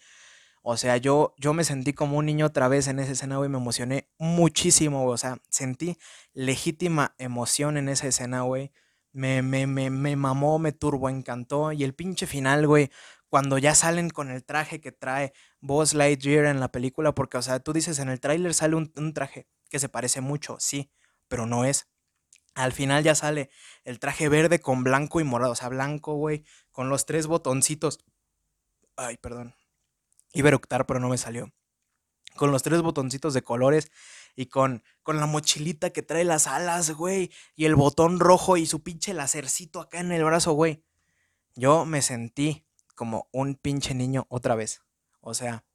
O 0.64 0.76
sea, 0.76 0.98
yo, 0.98 1.34
yo 1.38 1.54
me 1.54 1.64
sentí 1.64 1.94
como 1.94 2.18
un 2.18 2.26
niño 2.26 2.48
otra 2.48 2.68
vez 2.68 2.90
en 2.90 3.00
esa 3.00 3.14
escena, 3.14 3.38
güey. 3.38 3.50
Me 3.50 3.58
emocioné 3.58 4.10
muchísimo, 4.18 5.04
güey. 5.04 5.14
O 5.14 5.18
sea, 5.18 5.38
sentí 5.50 5.98
legítima 6.34 7.16
emoción 7.20 7.78
en 7.78 7.88
esa 7.88 8.08
escena, 8.08 8.42
güey. 8.42 8.74
Me, 9.14 9.42
me, 9.42 9.68
me, 9.68 9.90
me 9.90 10.16
mamó, 10.16 10.60
me 10.60 10.72
turbo 10.72 11.10
encantó. 11.10 11.72
Y 11.72 11.84
el 11.84 11.94
pinche 11.94 12.28
final, 12.28 12.68
güey, 12.68 12.92
cuando 13.30 13.58
ya 13.58 13.76
salen 13.76 14.10
con 14.10 14.30
el 14.32 14.44
traje 14.46 14.82
que 14.82 14.92
trae 14.92 15.34
Buzz 15.60 15.94
Lightyear 15.94 16.46
en 16.46 16.60
la 16.60 16.72
película, 16.72 17.14
porque, 17.14 17.38
o 17.38 17.42
sea, 17.42 17.60
tú 17.60 17.74
dices, 17.74 18.00
en 18.00 18.10
el 18.10 18.20
tráiler 18.20 18.54
sale 18.54 18.76
un, 18.76 18.92
un 18.96 19.14
traje 19.14 19.48
que 19.70 19.80
se 19.80 19.90
parece 19.90 20.22
mucho, 20.22 20.58
sí, 20.60 20.92
pero 21.28 21.46
no 21.46 21.66
es. 21.66 21.88
Al 22.56 22.74
final 22.74 23.04
ya 23.04 23.16
sale 23.16 23.50
el 23.86 24.00
traje 24.00 24.30
verde 24.30 24.60
con 24.60 24.84
blanco 24.84 25.22
y 25.22 25.24
morado, 25.24 25.54
o 25.54 25.56
sea, 25.56 25.70
blanco, 25.70 26.16
güey, 26.16 26.44
con 26.72 26.90
los 26.90 27.06
tres 27.06 27.28
botoncitos 27.28 28.00
Ay, 28.96 29.18
perdón. 29.18 29.56
Iba 30.34 30.48
a 30.48 30.52
eructar, 30.52 30.86
pero 30.86 31.00
no 31.00 31.10
me 31.10 31.18
salió. 31.18 31.52
Con 32.36 32.52
los 32.52 32.64
tres 32.64 32.82
botoncitos 32.82 33.34
de 33.34 33.42
colores 33.42 33.92
y 34.36 34.48
con, 34.48 34.84
con 35.04 35.18
la 35.18 35.26
mochilita 35.26 35.92
que 35.92 36.02
trae 36.02 36.24
las 36.24 36.48
alas, 36.48 36.92
güey. 36.92 37.32
Y 37.56 37.66
el 37.66 37.76
botón 37.76 38.20
rojo 38.20 38.58
y 38.58 38.66
su 38.66 38.84
pinche 38.84 39.14
lacercito 39.14 39.80
acá 39.80 40.00
en 40.00 40.12
el 40.12 40.24
brazo, 40.24 40.54
güey. 40.54 40.84
Yo 41.56 41.86
me 41.86 42.02
sentí 42.02 42.66
como 42.96 43.28
un 43.32 43.56
pinche 43.56 43.94
niño 43.94 44.26
otra 44.30 44.56
vez. 44.56 44.82
O 45.22 45.34
sea, 45.34 45.66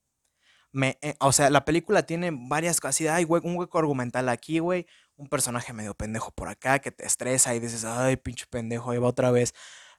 me, 0.72 0.98
eh, 1.00 1.16
o 1.20 1.32
sea, 1.32 1.50
la 1.50 1.64
película 1.64 2.04
tiene 2.04 2.30
varias 2.32 2.80
cosas. 2.80 3.08
Hay 3.08 3.24
un 3.24 3.56
hueco 3.56 3.78
argumental 3.78 4.28
aquí, 4.28 4.58
güey. 4.58 4.86
Un 5.16 5.28
personaje 5.28 5.72
medio 5.72 5.94
pendejo 5.94 6.30
por 6.32 6.48
acá 6.48 6.78
que 6.80 6.90
te 6.90 7.06
estresa 7.06 7.54
y 7.54 7.60
dices, 7.60 7.84
ay, 7.84 8.16
pinche 8.16 8.46
pendejo, 8.46 8.90
ahí 8.90 8.98
va 8.98 9.08
otra 9.08 9.30
vez. 9.30 9.54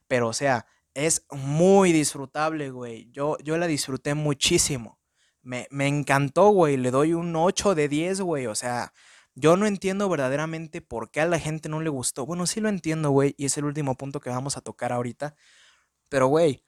Pero, 0.06 0.28
o 0.28 0.32
sea, 0.32 0.66
es 0.94 1.24
muy 1.30 1.92
disfrutable, 1.92 2.70
güey. 2.70 3.10
Yo, 3.12 3.36
yo 3.38 3.56
la 3.58 3.66
disfruté 3.66 4.14
muchísimo. 4.14 4.97
Me, 5.48 5.66
me 5.70 5.86
encantó, 5.86 6.50
güey. 6.50 6.76
Le 6.76 6.90
doy 6.90 7.14
un 7.14 7.34
8 7.34 7.74
de 7.74 7.88
10, 7.88 8.20
güey. 8.20 8.46
O 8.46 8.54
sea, 8.54 8.92
yo 9.34 9.56
no 9.56 9.66
entiendo 9.66 10.06
verdaderamente 10.10 10.82
por 10.82 11.10
qué 11.10 11.22
a 11.22 11.26
la 11.26 11.38
gente 11.38 11.70
no 11.70 11.80
le 11.80 11.88
gustó. 11.88 12.26
Bueno, 12.26 12.46
sí 12.46 12.60
lo 12.60 12.68
entiendo, 12.68 13.10
güey. 13.10 13.34
Y 13.38 13.46
es 13.46 13.56
el 13.56 13.64
último 13.64 13.94
punto 13.94 14.20
que 14.20 14.28
vamos 14.28 14.58
a 14.58 14.60
tocar 14.60 14.92
ahorita. 14.92 15.34
Pero, 16.10 16.26
güey, 16.26 16.64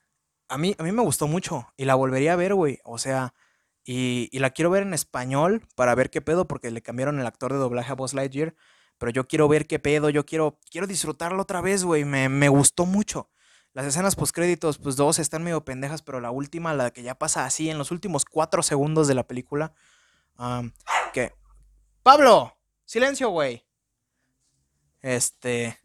a 0.48 0.56
mí, 0.56 0.74
a 0.78 0.82
mí 0.82 0.92
me 0.92 1.02
gustó 1.02 1.28
mucho. 1.28 1.68
Y 1.76 1.84
la 1.84 1.94
volvería 1.94 2.32
a 2.32 2.36
ver, 2.36 2.54
güey. 2.54 2.78
O 2.84 2.96
sea, 2.96 3.34
y, 3.84 4.30
y, 4.32 4.38
la 4.38 4.48
quiero 4.50 4.70
ver 4.70 4.84
en 4.84 4.94
español 4.94 5.62
para 5.76 5.94
ver 5.94 6.08
qué 6.08 6.22
pedo, 6.22 6.48
porque 6.48 6.70
le 6.70 6.82
cambiaron 6.82 7.20
el 7.20 7.26
actor 7.26 7.52
de 7.52 7.58
doblaje 7.58 7.92
a 7.92 7.96
Buzz 7.96 8.14
Lightyear. 8.14 8.54
Pero 8.98 9.12
yo 9.12 9.28
quiero 9.28 9.46
ver 9.48 9.66
qué 9.66 9.78
pedo, 9.78 10.08
yo 10.08 10.24
quiero, 10.24 10.58
quiero 10.70 10.86
disfrutarlo 10.86 11.42
otra 11.42 11.60
vez, 11.60 11.84
güey. 11.84 12.06
Me, 12.06 12.30
me 12.30 12.48
gustó 12.48 12.86
mucho. 12.86 13.28
Las 13.72 13.86
escenas 13.86 14.16
postcréditos, 14.16 14.78
pues 14.78 14.96
dos 14.96 15.18
están 15.18 15.44
medio 15.44 15.64
pendejas, 15.64 16.02
pero 16.02 16.20
la 16.20 16.32
última, 16.32 16.74
la 16.74 16.90
que 16.90 17.02
ya 17.02 17.14
pasa 17.14 17.44
así 17.44 17.70
en 17.70 17.78
los 17.78 17.92
últimos 17.92 18.24
cuatro 18.24 18.62
segundos 18.62 19.06
de 19.06 19.14
la 19.14 19.26
película. 19.26 19.72
que. 21.12 21.32
¡Pablo! 22.02 22.56
¡Silencio, 22.84 23.30
güey! 23.30 23.64
Este. 25.02 25.78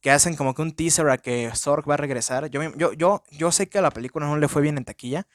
Que 0.00 0.12
hacen 0.12 0.36
como 0.36 0.54
que 0.54 0.62
un 0.62 0.72
teaser 0.72 1.10
a 1.10 1.18
que 1.18 1.50
Zorg 1.56 1.88
va 1.88 1.94
a 1.94 1.96
regresar. 1.96 2.48
Yo, 2.50 2.62
yo, 2.76 2.92
yo, 2.92 3.24
yo 3.32 3.50
sé 3.50 3.68
que 3.68 3.78
a 3.78 3.82
la 3.82 3.90
película 3.90 4.26
no 4.26 4.36
le 4.36 4.46
fue 4.46 4.62
bien 4.62 4.78
en 4.78 4.84
taquilla. 4.84 5.26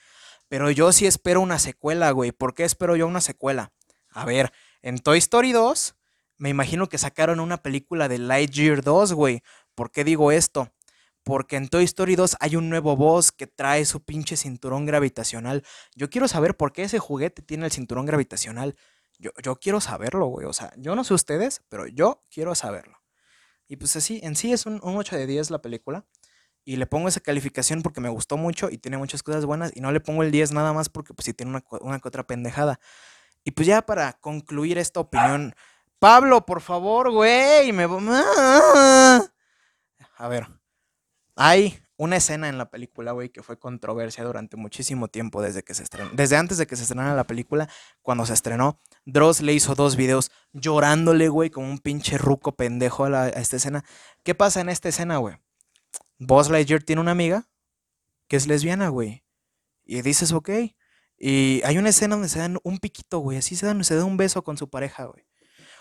Pero 0.48 0.72
yo 0.72 0.92
sí 0.94 1.06
espero 1.06 1.42
una 1.42 1.60
secuela, 1.60 2.12
güey. 2.12 2.32
¿Por 2.32 2.54
qué 2.54 2.63
espero 2.63 2.96
yo 2.96 3.08
una 3.08 3.22
secuela? 3.22 3.74
A 4.10 4.24
ver, 4.24 4.54
en 4.82 5.00
Toy 5.00 5.18
Story 5.18 5.52
2, 5.52 5.96
me 6.38 6.50
imagino 6.50 6.88
que 6.88 6.98
sacaron 6.98 7.40
una 7.40 7.58
película 7.58 8.08
de 8.08 8.20
Lightyear 8.20 8.84
2, 8.84 9.13
güey. 9.13 9.44
¿Por 9.75 9.92
qué 9.92 10.04
digo 10.04 10.32
esto? 10.32 10.72
Porque 11.24 11.56
en 11.56 11.70
Toy 11.70 11.86
Story 11.86 12.15
2 12.15 12.38
hay 12.39 12.56
un 12.56 12.70
nuevo 12.70 12.98
boss 12.98 13.32
que 13.32 13.48
trae 13.48 13.86
su 13.86 14.03
pinche 14.03 14.36
cinturón 14.36 14.86
gravitacional. 14.86 15.63
Yo 15.96 16.10
quiero 16.10 16.27
saber 16.27 16.58
por 16.58 16.74
qué 16.74 16.84
ese 16.84 17.00
juguete 17.00 17.42
tiene 17.42 17.65
el 17.65 17.72
cinturón 17.72 18.06
gravitacional. 18.06 18.75
Yo, 19.20 19.32
yo 19.42 19.56
quiero 19.56 19.80
saberlo, 19.80 20.25
güey. 20.25 20.46
O 20.46 20.53
sea, 20.53 20.74
yo 20.77 20.96
no 20.96 21.03
sé 21.03 21.13
ustedes, 21.13 21.63
pero 21.70 21.88
yo 21.88 22.24
quiero 22.30 22.56
saberlo. 22.56 23.03
Y 23.68 23.77
pues 23.77 23.96
así, 23.96 24.20
en 24.24 24.36
sí 24.36 24.51
es 24.51 24.65
un, 24.65 24.82
8 24.84 25.15
de 25.15 25.25
10 25.25 25.50
la 25.50 25.62
película. 25.62 26.06
Y 26.65 26.75
le 26.77 26.86
pongo 26.86 27.08
esa 27.08 27.20
calificación 27.20 27.82
porque 27.82 28.01
me 28.01 28.10
gustó 28.10 28.38
mucho 28.38 28.70
y 28.70 28.77
tiene 28.77 28.98
muchas 28.98 29.24
cosas 29.24 29.46
buenas. 29.46 29.72
Y 29.75 29.82
no 29.82 29.92
le 29.92 30.00
pongo 30.00 30.24
el 30.24 30.32
10 30.32 30.51
nada 30.51 30.74
más 30.74 30.89
porque 30.89 31.13
pues 31.13 31.25
sí 31.25 31.34
tiene 31.34 31.51
una, 31.51 31.63
una 31.82 32.00
que 32.00 32.08
otra 32.08 32.27
pendejada. 32.27 32.80
Y 33.44 33.51
pues 33.51 33.68
ya 33.68 33.82
para 33.82 34.13
concluir 34.13 34.77
esta 34.77 35.00
opinión. 35.00 35.56
Pablo, 36.00 36.46
por 36.46 36.62
favor, 36.62 37.12
güey. 37.12 37.72
Me... 37.72 37.84
A 40.18 40.27
ver. 40.27 40.48
Hay 41.36 41.84
una 41.98 42.18
escena 42.18 42.50
en 42.50 42.58
la 42.58 42.70
película, 42.70 43.12
güey, 43.12 43.30
que 43.30 43.44
fue 43.44 43.58
controversia 43.58 44.24
durante 44.24 44.58
muchísimo 44.58 45.08
tiempo 45.08 45.42
desde 45.42 45.63
que 45.63 45.74
se 45.74 45.84
estrenó. 45.84 46.10
Desde 46.13 46.38
antes 46.38 46.58
de 46.58 46.68
que 46.68 46.75
se 46.75 46.84
estrenara 46.84 47.16
la 47.16 47.25
película, 47.25 47.70
cuando 48.02 48.25
se 48.25 48.34
estrenó, 48.34 48.80
Dross 49.06 49.42
le 49.42 49.54
hizo 49.54 49.75
dos 49.75 49.96
videos 49.96 50.32
llorándole, 50.54 51.30
güey, 51.30 51.50
como 51.50 51.70
un 51.70 51.80
pinche 51.80 52.18
ruco 52.18 52.56
pendejo 52.56 53.06
a, 53.06 53.30
esta 53.30 53.58
escena. 53.58 53.84
¿Qué 54.24 54.36
pasa 54.36 54.62
en 54.62 54.70
esta 54.70 54.90
escena, 54.90 55.18
güey? 55.18 55.38
Buzz 56.20 56.50
Lightyear 56.50 56.84
tiene 56.84 57.02
una 57.02 57.12
amiga 57.12 57.48
que 58.28 58.38
es 58.38 58.48
lesbiana, 58.48 58.90
güey. 58.90 59.24
Y 59.86 60.02
dices, 60.02 60.32
ok. 60.32 60.50
Y 61.18 61.62
hay 61.63 61.78
una 61.78 61.90
escena 61.90 62.16
donde 62.16 62.30
se 62.30 62.40
dan 62.40 62.60
un 62.63 62.80
piquito, 62.80 63.20
güey. 63.20 63.38
Así 63.38 63.56
se 63.56 63.66
dan, 63.66 63.84
se 63.84 63.96
da 63.96 64.06
un 64.06 64.18
beso 64.18 64.44
con 64.44 64.58
su 64.58 64.70
pareja, 64.70 65.06
güey. 65.06 65.25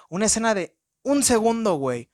Una 0.09 0.26
escena 0.26 0.54
de 0.54 0.76
un 1.02 1.23
segundo, 1.23 1.75
güey. 1.76 2.11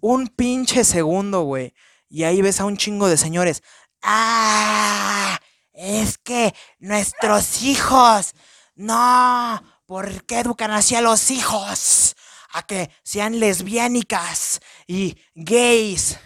Un 0.00 0.28
pinche 0.28 0.84
segundo, 0.84 1.42
güey 1.42 1.74
y 2.12 2.24
ahí 2.24 2.42
ves 2.42 2.60
a 2.60 2.66
un 2.66 2.76
chingo 2.76 3.08
de 3.08 3.16
señores. 3.16 3.62
¡Ah! 4.02 5.40
Es 5.72 6.18
que 6.18 6.54
nuestros 6.78 7.62
hijos. 7.62 8.34
No, 8.74 9.62
¿por 9.86 10.22
qué 10.26 10.40
educan 10.40 10.72
así 10.72 10.94
a 10.94 11.00
los 11.00 11.30
hijos? 11.30 12.14
A 12.52 12.66
que 12.66 12.90
sean 13.02 13.40
lesbiánicas 13.40 14.60
y 14.86 15.16
gays. 15.34 16.18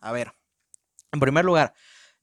A 0.00 0.10
ver, 0.10 0.34
en 1.12 1.20
primer 1.20 1.44
lugar, 1.44 1.74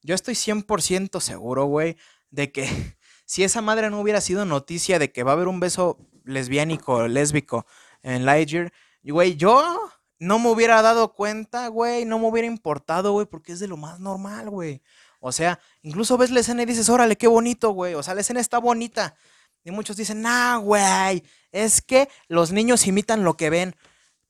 yo 0.01 0.13
estoy 0.13 0.33
100% 0.33 1.21
seguro, 1.21 1.65
güey, 1.67 1.95
de 2.29 2.51
que 2.51 2.67
si 3.25 3.45
esa 3.45 3.61
madre 3.61 3.89
no 3.89 4.01
hubiera 4.01 4.19
sido 4.19 4.43
noticia 4.43 4.99
de 4.99 5.13
que 5.13 5.23
va 5.23 5.31
a 5.31 5.35
haber 5.35 5.47
un 5.47 5.61
beso 5.61 5.97
lesbiánico, 6.25 7.07
lésbico 7.07 7.65
en 8.03 8.25
Lightyear, 8.25 8.73
güey, 9.01 9.37
yo 9.37 9.79
no 10.21 10.37
me 10.37 10.49
hubiera 10.49 10.83
dado 10.83 11.13
cuenta, 11.13 11.67
güey, 11.69 12.05
no 12.05 12.19
me 12.19 12.27
hubiera 12.27 12.47
importado, 12.47 13.11
güey, 13.11 13.25
porque 13.25 13.53
es 13.53 13.59
de 13.59 13.67
lo 13.67 13.75
más 13.75 13.99
normal, 13.99 14.51
güey. 14.51 14.83
O 15.19 15.31
sea, 15.31 15.59
incluso 15.81 16.15
ves 16.15 16.29
la 16.29 16.41
escena 16.41 16.61
y 16.61 16.67
dices, 16.67 16.89
órale, 16.89 17.17
qué 17.17 17.25
bonito, 17.25 17.71
güey. 17.71 17.95
O 17.95 18.03
sea, 18.03 18.13
la 18.13 18.21
escena 18.21 18.39
está 18.39 18.59
bonita. 18.59 19.15
Y 19.63 19.71
muchos 19.71 19.97
dicen, 19.97 20.21
nah, 20.21 20.57
güey, 20.57 21.23
es 21.51 21.81
que 21.81 22.07
los 22.27 22.51
niños 22.51 22.85
imitan 22.85 23.23
lo 23.23 23.35
que 23.35 23.49
ven. 23.49 23.75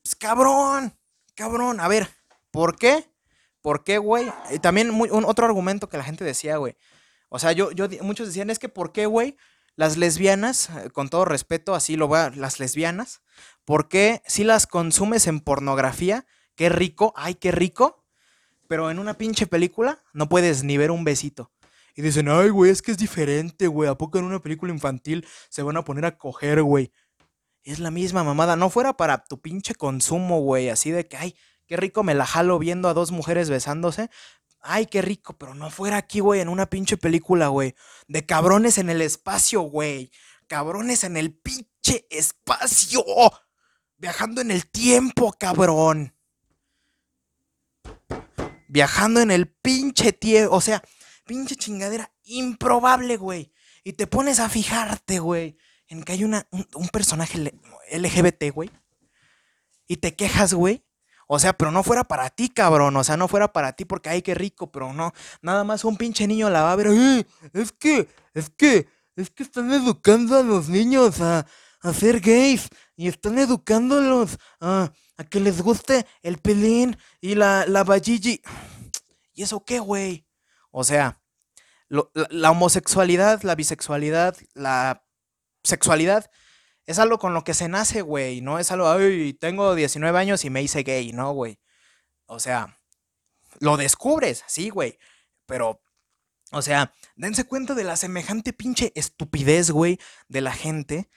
Pues 0.02 0.16
cabrón, 0.16 0.98
cabrón. 1.36 1.82
A 1.82 1.90
ver, 1.90 2.08
¿por 2.52 2.78
qué? 2.78 3.12
¿Por 3.62 3.84
qué, 3.84 3.98
güey? 3.98 4.32
Y 4.50 4.60
también 4.60 4.92
un, 4.92 5.26
otro 5.26 5.46
argumento 5.46 5.90
que 5.90 5.98
la 5.98 6.06
gente 6.06 6.24
decía, 6.24 6.56
güey. 6.56 6.78
O 7.28 7.38
sea, 7.38 7.52
yo, 7.52 7.70
yo, 7.72 7.90
muchos 8.02 8.28
decían, 8.28 8.50
es 8.50 8.60
que 8.60 8.70
¿por 8.70 8.94
qué, 8.94 9.08
güey? 9.08 9.36
Las 9.76 9.98
lesbianas, 9.98 10.70
eh, 10.70 10.90
con 10.92 11.10
todo 11.10 11.26
respeto, 11.26 11.76
así 11.76 11.96
lo 11.96 12.08
voy 12.08 12.20
a, 12.20 12.30
las 12.30 12.60
lesbianas, 12.60 13.22
¿por 13.66 13.88
qué 13.88 14.22
si 14.28 14.44
las 14.44 14.68
consumes 14.68 15.28
en 15.28 15.40
pornografía? 15.40 16.26
Qué 16.56 16.70
rico, 16.70 17.14
ay, 17.16 17.36
qué 17.36 17.52
rico, 17.52 18.04
pero 18.68 18.92
en 18.92 19.00
una 19.00 19.18
pinche 19.18 19.48
película 19.48 20.04
no 20.14 20.30
puedes 20.30 20.64
ni 20.64 20.78
ver 20.78 20.92
un 20.92 21.04
besito. 21.04 21.52
Y 21.96 22.02
dicen, 22.02 22.30
ay, 22.30 22.50
güey, 22.50 22.72
es 22.72 22.82
que 22.82 22.92
es 22.92 22.98
diferente, 22.98 23.68
güey. 23.68 23.90
¿A 23.90 23.98
poco 23.98 24.18
en 24.18 24.26
una 24.26 24.40
película 24.40 24.72
infantil 24.72 25.28
se 25.50 25.62
van 25.62 25.78
a 25.78 25.84
poner 25.84 26.06
a 26.06 26.18
coger, 26.18 26.64
güey? 26.64 26.92
Es 27.64 27.80
la 27.80 27.92
misma 27.92 28.24
mamada. 28.24 28.56
No 28.56 28.70
fuera 28.70 28.96
para 28.96 29.24
tu 29.24 29.42
pinche 29.42 29.76
consumo, 29.76 30.40
güey. 30.40 30.70
Así 30.70 30.92
de 30.92 31.08
que, 31.08 31.18
ay, 31.18 31.36
qué 31.68 31.76
rico 31.78 32.04
me 32.04 32.16
la 32.16 32.26
jalo 32.26 32.60
viendo 32.60 32.88
a 32.88 32.94
dos 32.94 33.12
mujeres 33.12 33.50
besándose 33.50 34.10
ay, 34.62 34.86
qué 34.86 35.02
rico, 35.02 35.38
pero 35.38 35.54
no 35.54 35.70
fuera 35.70 35.98
aquí, 35.98 36.20
güey, 36.20 36.42
en 36.42 36.50
una 36.50 36.70
pinche 36.70 36.98
película, 36.98 37.48
güey. 37.48 37.76
De 38.08 38.26
cabrones 38.26 38.78
en 38.78 38.90
el 38.90 39.02
espacio, 39.02 39.62
güey. 39.62 40.12
Cabrones 40.48 41.04
en 41.04 41.18
el 41.18 41.34
pinche 41.34 42.08
espacio. 42.10 43.04
Viajando 43.98 44.42
en 44.42 44.52
el 44.52 44.70
tiempo, 44.70 45.34
cabrón. 45.34 46.16
Viajando 48.68 49.22
en 49.22 49.32
el 49.32 49.48
pinche 49.48 50.14
tiempo. 50.14 50.56
O 50.56 50.62
sea, 50.62 50.82
pinche 51.26 51.56
chingadera 51.56 52.14
improbable, 52.24 53.18
güey. 53.18 53.54
Y 53.84 53.94
te 53.94 54.08
pones 54.08 54.40
a 54.40 54.50
fijarte, 54.50 55.20
güey, 55.20 55.58
en 55.88 56.04
que 56.04 56.14
hay 56.14 56.24
una, 56.24 56.48
un 56.52 56.88
personaje 56.90 57.52
LGBT, 57.92 58.54
güey. 58.54 58.70
Y 59.88 59.98
te 59.98 60.16
quejas, 60.16 60.54
güey, 60.54 60.86
o 61.34 61.40
sea, 61.40 61.54
pero 61.54 61.72
no 61.72 61.82
fuera 61.82 62.04
para 62.04 62.30
ti, 62.30 62.50
cabrón. 62.50 62.94
O 62.98 63.06
sea, 63.06 63.16
no 63.16 63.30
fuera 63.30 63.54
para 63.54 63.72
ti 63.72 63.86
porque, 63.86 64.10
ay, 64.10 64.22
qué 64.22 64.36
rico, 64.36 64.70
pero 64.70 64.92
no. 64.92 65.14
Nada 65.42 65.64
más 65.64 65.86
un 65.86 65.96
pinche 65.96 66.28
niño 66.28 66.50
la 66.50 66.64
va 66.64 66.74
a 66.74 66.76
ver. 66.76 66.88
es 67.54 67.72
que, 67.72 68.10
es 68.34 68.50
que, 68.50 68.90
es 69.16 69.30
que 69.30 69.44
están 69.44 69.72
educando 69.72 70.38
a 70.38 70.44
los 70.44 70.68
niños 70.68 71.22
a, 71.22 71.46
a 71.80 71.94
ser 71.94 72.20
gays. 72.20 72.68
Y 72.98 73.08
están 73.08 73.40
educándolos 73.40 74.40
a, 74.60 74.92
a 75.16 75.24
que 75.24 75.40
les 75.40 75.62
guste 75.62 76.06
el 76.22 76.38
pelín 76.38 76.98
y 77.22 77.36
la, 77.36 77.66
la 77.66 77.86
¿Y 79.34 79.42
eso 79.42 79.64
qué, 79.64 79.80
güey? 79.80 80.28
O 80.70 80.84
sea, 80.84 81.22
la 81.88 82.52
homosexualidad, 82.52 83.42
la 83.44 83.56
bisexualidad, 83.56 84.36
la 84.54 85.06
sexualidad 85.64 86.30
es 86.92 87.00
algo 87.00 87.20
con 87.20 87.34
lo 87.34 87.44
que 87.44 87.54
se 87.54 87.68
nace, 87.68 88.02
güey, 88.02 88.42
no 88.42 88.60
es 88.60 88.72
algo, 88.72 88.90
ay, 88.90 89.34
tengo 89.34 89.76
19 89.76 90.18
años 90.18 90.46
y 90.46 90.50
me 90.50 90.62
hice 90.62 90.84
gay, 90.84 91.12
no, 91.14 91.32
güey. 91.34 91.60
O 92.28 92.40
sea, 92.40 92.78
lo 93.60 93.78
descubres, 93.78 94.44
sí, 94.48 94.70
güey, 94.70 95.00
pero, 95.46 95.82
o 96.52 96.62
sea, 96.62 96.94
dense 97.16 97.46
cuenta 97.46 97.74
de 97.76 97.84
la 97.84 97.96
semejante 97.96 98.54
pinche 98.54 98.92
estupidez, 98.96 99.72
güey, 99.72 100.00
de 100.28 100.42
la 100.42 100.54
gente 100.54 101.10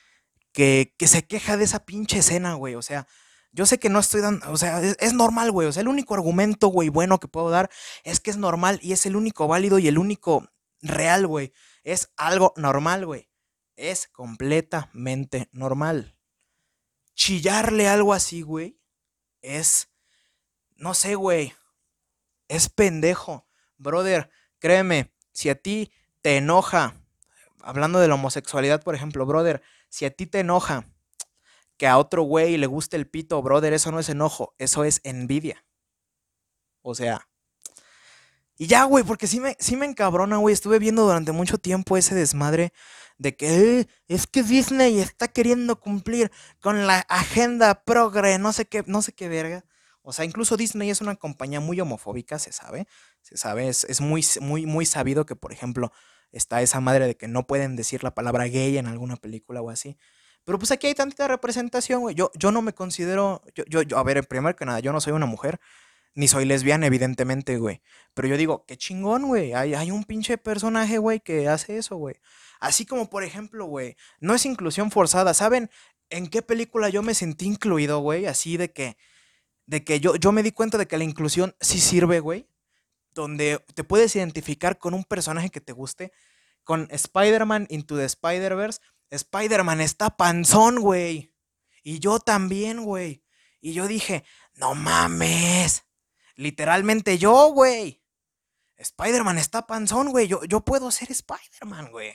que, 0.52 0.95
que 0.99 1.09
se 1.09 1.26
queja 1.26 1.57
de 1.57 1.64
esa 1.64 1.85
pinche 1.85 2.19
escena, 2.19 2.54
güey, 2.54 2.75
o 2.75 2.83
sea, 2.83 3.07
yo 3.52 3.66
sé 3.66 3.78
que 3.78 3.88
no 3.88 4.00
estoy 4.00 4.21
dando, 4.21 4.50
o 4.50 4.57
sea, 4.57 4.83
es, 4.83 4.97
es 4.99 5.12
normal, 5.12 5.52
güey, 5.52 5.69
o 5.69 5.73
sea, 5.73 5.83
el 5.83 5.88
único 5.88 6.14
argumento, 6.14 6.69
güey, 6.69 6.88
bueno 6.88 7.21
que 7.21 7.28
puedo 7.28 7.50
dar 7.50 7.71
es 8.02 8.21
que 8.21 8.31
es 8.31 8.37
normal 8.37 8.81
y 8.83 8.93
es 8.93 9.07
el 9.07 9.16
único 9.16 9.47
válido 9.47 9.78
y 9.78 9.88
el 9.88 9.99
único 9.99 10.49
real, 10.85 11.26
güey. 11.26 11.52
Es 11.83 12.12
algo 12.16 12.52
normal, 12.57 13.07
güey. 13.07 13.28
Es 13.76 14.09
completamente 14.09 15.49
normal. 15.52 16.16
Chillarle 17.14 17.88
algo 17.88 18.12
así, 18.12 18.43
güey, 18.43 18.78
es, 19.40 19.88
no 20.76 20.95
sé, 20.95 21.14
güey, 21.14 21.52
es 22.49 22.69
pendejo. 22.69 23.47
Brother, 23.76 24.31
créeme, 24.59 25.12
si 25.33 25.49
a 25.50 25.54
ti 25.54 25.93
te 26.23 26.37
enoja, 26.37 26.95
hablando 27.61 27.99
de 27.99 28.09
la 28.09 28.14
homosexualidad, 28.14 28.83
por 28.83 28.95
ejemplo, 28.95 29.26
brother, 29.26 29.62
si 29.88 30.04
a 30.04 30.11
ti 30.11 30.26
te 30.26 30.40
enoja 30.40 30.88
que 31.76 31.87
a 31.87 31.99
otro 31.99 32.23
güey 32.23 32.57
le 32.57 32.66
guste 32.66 32.97
el 32.97 33.09
pito, 33.09 33.40
brother, 33.43 33.73
eso 33.73 33.90
no 33.90 33.99
es 33.99 34.09
enojo, 34.09 34.54
eso 34.59 34.85
es 34.85 35.00
envidia. 35.04 35.64
O 36.83 36.95
sea, 36.95 37.28
y 38.56 38.66
ya, 38.66 38.84
güey, 38.84 39.04
porque 39.04 39.26
sí 39.26 39.40
me, 39.40 39.56
sí 39.58 39.76
me 39.76 39.87
encabrona, 39.87 40.37
güey. 40.37 40.52
Estuve 40.52 40.78
viendo 40.78 41.04
durante 41.04 41.32
mucho 41.32 41.58
tiempo 41.58 41.96
ese 41.96 42.14
desmadre 42.14 42.73
de 43.18 43.37
que 43.37 43.80
eh, 43.80 43.88
es 44.08 44.26
que 44.26 44.42
Disney 44.42 45.00
está 45.00 45.28
queriendo 45.28 45.80
cumplir 45.80 46.30
con 46.61 46.87
la 46.87 47.00
agenda 47.08 47.82
progre, 47.84 48.38
no 48.38 48.52
sé 48.52 48.66
qué, 48.66 48.84
no 48.87 49.02
sé 49.02 49.12
qué 49.12 49.28
verga. 49.28 49.64
O 50.02 50.12
sea, 50.12 50.25
incluso 50.25 50.56
Disney 50.56 50.90
es 50.90 51.00
una 51.00 51.16
compañía 51.16 51.61
muy 51.61 51.80
homofóbica, 51.80 52.38
se 52.38 52.52
sabe. 52.52 52.87
Se 53.23 53.37
sabe, 53.37 53.68
es, 53.68 53.84
es 53.84 54.00
muy, 54.00 54.25
muy, 54.40 54.66
muy 54.66 54.87
sabido 54.87 55.26
que, 55.26 55.34
por 55.34 55.52
ejemplo, 55.52 55.92
está 56.30 56.62
esa 56.62 56.80
madre 56.80 57.06
de 57.06 57.16
que 57.16 57.26
no 57.28 57.46
pueden 57.46 57.75
decir 57.75 58.04
la 58.04 58.14
palabra 58.14 58.44
gay 58.44 58.76
en 58.76 58.87
alguna 58.87 59.16
película 59.16 59.62
o 59.62 59.70
así. 59.70 59.96
Pero 60.44 60.58
pues 60.58 60.70
aquí 60.70 60.87
hay 60.87 60.94
tanta 60.94 61.26
representación, 61.26 62.02
güey. 62.02 62.14
Yo, 62.14 62.30
yo 62.34 62.52
no 62.52 62.61
me 62.61 62.75
considero, 62.75 63.42
yo, 63.54 63.64
yo, 63.66 63.82
yo, 63.82 63.99
a 63.99 64.02
ver, 64.04 64.18
en 64.18 64.25
primer 64.25 64.54
que 64.54 64.66
nada, 64.66 64.80
yo 64.80 64.92
no 64.92 65.00
soy 65.00 65.14
una 65.14 65.26
mujer, 65.26 65.58
ni 66.14 66.28
soy 66.28 66.44
lesbiana, 66.44 66.87
evidentemente, 66.87 67.56
güey. 67.59 67.83
Pero 68.14 68.28
yo 68.28 68.37
digo, 68.37 68.64
qué 68.66 68.76
chingón, 68.76 69.25
güey. 69.26 69.52
Hay, 69.52 69.75
hay 69.75 69.90
un 69.90 70.04
pinche 70.04 70.38
personaje, 70.38 70.99
güey, 70.99 71.21
que 71.21 71.49
hace 71.49 71.76
eso, 71.76 71.97
güey. 71.97 72.16
Así 72.61 72.87
como, 72.87 73.11
por 73.11 73.25
ejemplo, 73.25 73.66
güey, 73.66 73.97
no 74.21 74.35
es 74.35 74.47
inclusión 74.47 74.90
forzada. 74.90 75.35
¿Saben 75.35 75.71
en 76.11 76.28
qué 76.28 76.42
película 76.42 76.88
yo 76.88 77.02
me 77.02 77.14
sentí 77.14 77.47
incluido, 77.47 77.99
güey? 77.99 78.26
Así 78.26 78.56
de 78.56 78.73
que, 78.73 78.97
de 79.66 79.85
que 79.85 80.00
yo, 80.00 80.16
yo 80.16 80.33
me 80.33 80.42
di 80.42 80.52
cuenta 80.52 80.78
de 80.78 80.87
que 80.87 80.99
la 80.99 81.04
inclusión 81.04 81.56
sí 81.61 81.80
sirve, 81.80 82.21
güey. 82.21 82.49
Donde 83.12 83.64
te 83.75 83.85
puedes 83.85 84.14
identificar 84.16 84.78
con 84.78 84.94
un 84.94 85.04
personaje 85.04 85.50
que 85.50 85.61
te 85.61 85.73
guste. 85.73 86.12
Con 86.62 86.88
Spider-Man 86.90 87.66
Into 87.71 87.97
the 87.97 88.04
Spider-Verse. 88.04 88.80
Spider-Man 89.11 89.80
está 89.80 90.16
panzón, 90.16 90.80
güey. 90.80 91.35
Y 91.83 91.99
yo 91.99 92.21
también, 92.21 92.85
güey. 92.85 93.25
Y 93.61 93.73
yo 93.73 93.88
dije, 93.88 94.25
no 94.54 94.75
mames. 94.75 95.85
Literalmente 96.35 97.19
yo, 97.19 97.49
güey. 97.53 98.03
Spider-Man 98.76 99.38
está 99.38 99.67
panzón, 99.67 100.11
güey. 100.11 100.26
Yo, 100.29 100.45
yo 100.45 100.64
puedo 100.64 100.91
ser 100.91 101.11
Spider-Man, 101.11 101.91
güey. 101.91 102.12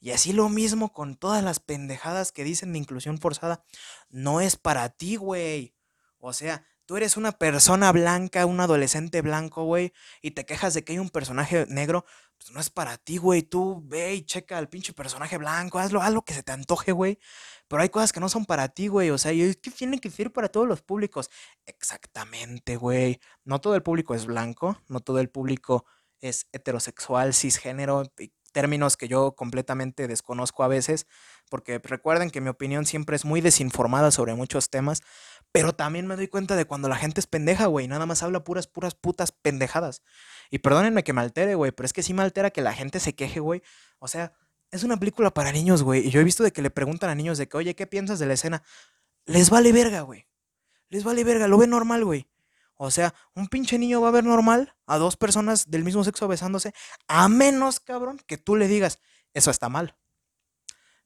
Y 0.00 0.10
así 0.10 0.32
lo 0.32 0.48
mismo 0.48 0.92
con 0.92 1.16
todas 1.16 1.42
las 1.42 1.60
pendejadas 1.60 2.32
que 2.32 2.44
dicen 2.44 2.72
de 2.72 2.78
inclusión 2.78 3.18
forzada. 3.18 3.64
No 4.08 4.40
es 4.40 4.56
para 4.56 4.88
ti, 4.90 5.16
güey. 5.16 5.74
O 6.18 6.32
sea, 6.32 6.64
tú 6.86 6.96
eres 6.96 7.16
una 7.16 7.32
persona 7.32 7.92
blanca, 7.92 8.46
un 8.46 8.60
adolescente 8.60 9.20
blanco, 9.20 9.64
güey, 9.64 9.92
y 10.22 10.30
te 10.32 10.46
quejas 10.46 10.74
de 10.74 10.84
que 10.84 10.92
hay 10.92 10.98
un 10.98 11.10
personaje 11.10 11.66
negro. 11.68 12.04
Pues 12.38 12.50
no 12.50 12.60
es 12.60 12.70
para 12.70 12.96
ti, 12.98 13.16
güey. 13.16 13.42
Tú 13.42 13.82
ve 13.86 14.14
y 14.14 14.22
checa 14.22 14.58
al 14.58 14.68
pinche 14.68 14.92
personaje 14.92 15.38
blanco. 15.38 15.78
Hazlo, 15.78 16.02
haz 16.02 16.12
lo 16.12 16.22
que 16.22 16.34
se 16.34 16.42
te 16.42 16.52
antoje, 16.52 16.92
güey. 16.92 17.18
Pero 17.68 17.82
hay 17.82 17.88
cosas 17.88 18.12
que 18.12 18.20
no 18.20 18.28
son 18.28 18.44
para 18.44 18.68
ti, 18.68 18.88
güey. 18.88 19.10
O 19.10 19.18
sea, 19.18 19.32
es 19.32 19.56
que 19.56 19.70
tienen 19.70 19.98
que 20.00 20.10
ser 20.10 20.32
para 20.32 20.48
todos 20.48 20.68
los 20.68 20.82
públicos. 20.82 21.30
Exactamente, 21.64 22.76
güey. 22.76 23.20
No 23.44 23.60
todo 23.60 23.74
el 23.74 23.82
público 23.82 24.14
es 24.14 24.26
blanco. 24.26 24.78
No 24.88 25.00
todo 25.00 25.18
el 25.18 25.30
público 25.30 25.84
es 26.20 26.46
heterosexual, 26.52 27.34
cisgénero. 27.34 28.04
Términos 28.52 28.96
que 28.96 29.08
yo 29.08 29.34
completamente 29.34 30.06
desconozco 30.06 30.62
a 30.62 30.68
veces. 30.68 31.06
Porque 31.50 31.78
recuerden 31.82 32.30
que 32.30 32.40
mi 32.40 32.48
opinión 32.48 32.86
siempre 32.86 33.16
es 33.16 33.24
muy 33.24 33.40
desinformada 33.40 34.10
sobre 34.10 34.34
muchos 34.34 34.70
temas. 34.70 35.02
Pero 35.56 35.74
también 35.74 36.06
me 36.06 36.16
doy 36.16 36.28
cuenta 36.28 36.56
de 36.56 36.64
cuando 36.64 36.88
la 36.88 36.96
gente 36.96 37.20
es 37.20 37.26
pendeja, 37.26 37.66
güey. 37.66 37.88
Nada 37.88 38.06
más 38.06 38.22
habla 38.22 38.44
puras, 38.44 38.66
puras 38.66 38.94
putas 38.94 39.32
pendejadas. 39.32 40.02
Y 40.50 40.58
perdónenme 40.58 41.04
que 41.04 41.12
me 41.12 41.20
altere, 41.20 41.54
güey. 41.54 41.72
Pero 41.72 41.86
es 41.86 41.92
que 41.92 42.02
sí 42.02 42.14
me 42.14 42.22
altera 42.22 42.50
que 42.50 42.60
la 42.60 42.72
gente 42.72 43.00
se 43.00 43.14
queje, 43.14 43.40
güey. 43.40 43.62
O 43.98 44.08
sea, 44.08 44.32
es 44.70 44.84
una 44.84 44.98
película 44.98 45.32
para 45.32 45.52
niños, 45.52 45.82
güey. 45.82 46.06
Y 46.06 46.10
yo 46.10 46.20
he 46.20 46.24
visto 46.24 46.42
de 46.42 46.52
que 46.52 46.62
le 46.62 46.70
preguntan 46.70 47.10
a 47.10 47.14
niños 47.14 47.38
de 47.38 47.48
que, 47.48 47.56
oye, 47.56 47.74
¿qué 47.74 47.86
piensas 47.86 48.18
de 48.18 48.26
la 48.26 48.34
escena? 48.34 48.62
Les 49.24 49.50
vale 49.50 49.72
verga, 49.72 50.02
güey. 50.02 50.26
Les 50.88 51.04
vale 51.04 51.24
verga, 51.24 51.48
lo 51.48 51.58
ve 51.58 51.66
normal, 51.66 52.04
güey. 52.04 52.28
O 52.78 52.90
sea, 52.90 53.14
un 53.34 53.48
pinche 53.48 53.78
niño 53.78 54.00
va 54.00 54.08
a 54.08 54.12
ver 54.12 54.24
normal 54.24 54.76
a 54.86 54.98
dos 54.98 55.16
personas 55.16 55.70
del 55.70 55.82
mismo 55.82 56.04
sexo 56.04 56.28
besándose, 56.28 56.74
a 57.08 57.28
menos, 57.28 57.80
cabrón, 57.80 58.20
que 58.26 58.36
tú 58.36 58.54
le 58.54 58.68
digas, 58.68 59.00
eso 59.32 59.50
está 59.50 59.68
mal. 59.68 59.96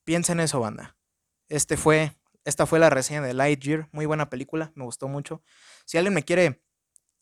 Piensa 0.04 0.32
en 0.32 0.40
eso, 0.40 0.58
banda. 0.58 0.96
Este 1.48 1.76
fue, 1.76 2.19
esta 2.50 2.66
fue 2.66 2.78
la 2.78 2.90
reseña 2.90 3.22
de 3.22 3.32
Lightyear, 3.32 3.88
muy 3.92 4.06
buena 4.06 4.28
película, 4.28 4.72
me 4.74 4.84
gustó 4.84 5.08
mucho. 5.08 5.42
Si 5.86 5.96
alguien 5.96 6.12
me 6.12 6.24
quiere 6.24 6.62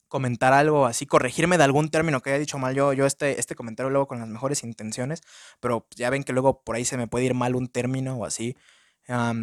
comentar 0.08 0.52
algo 0.54 0.86
así, 0.86 1.06
corregirme 1.06 1.58
de 1.58 1.64
algún 1.64 1.90
término 1.90 2.20
que 2.22 2.30
haya 2.30 2.38
dicho 2.38 2.58
mal. 2.58 2.74
Yo, 2.74 2.92
yo 2.94 3.06
este, 3.06 3.38
este 3.38 3.54
comentario 3.54 3.90
luego 3.90 4.08
con 4.08 4.18
las 4.18 4.28
mejores 4.28 4.64
intenciones, 4.64 5.22
pero 5.60 5.86
ya 5.94 6.10
ven 6.10 6.24
que 6.24 6.32
luego 6.32 6.64
por 6.64 6.76
ahí 6.76 6.84
se 6.84 6.96
me 6.96 7.06
puede 7.06 7.26
ir 7.26 7.34
mal 7.34 7.54
un 7.54 7.68
término 7.68 8.16
o 8.16 8.24
así. 8.24 8.56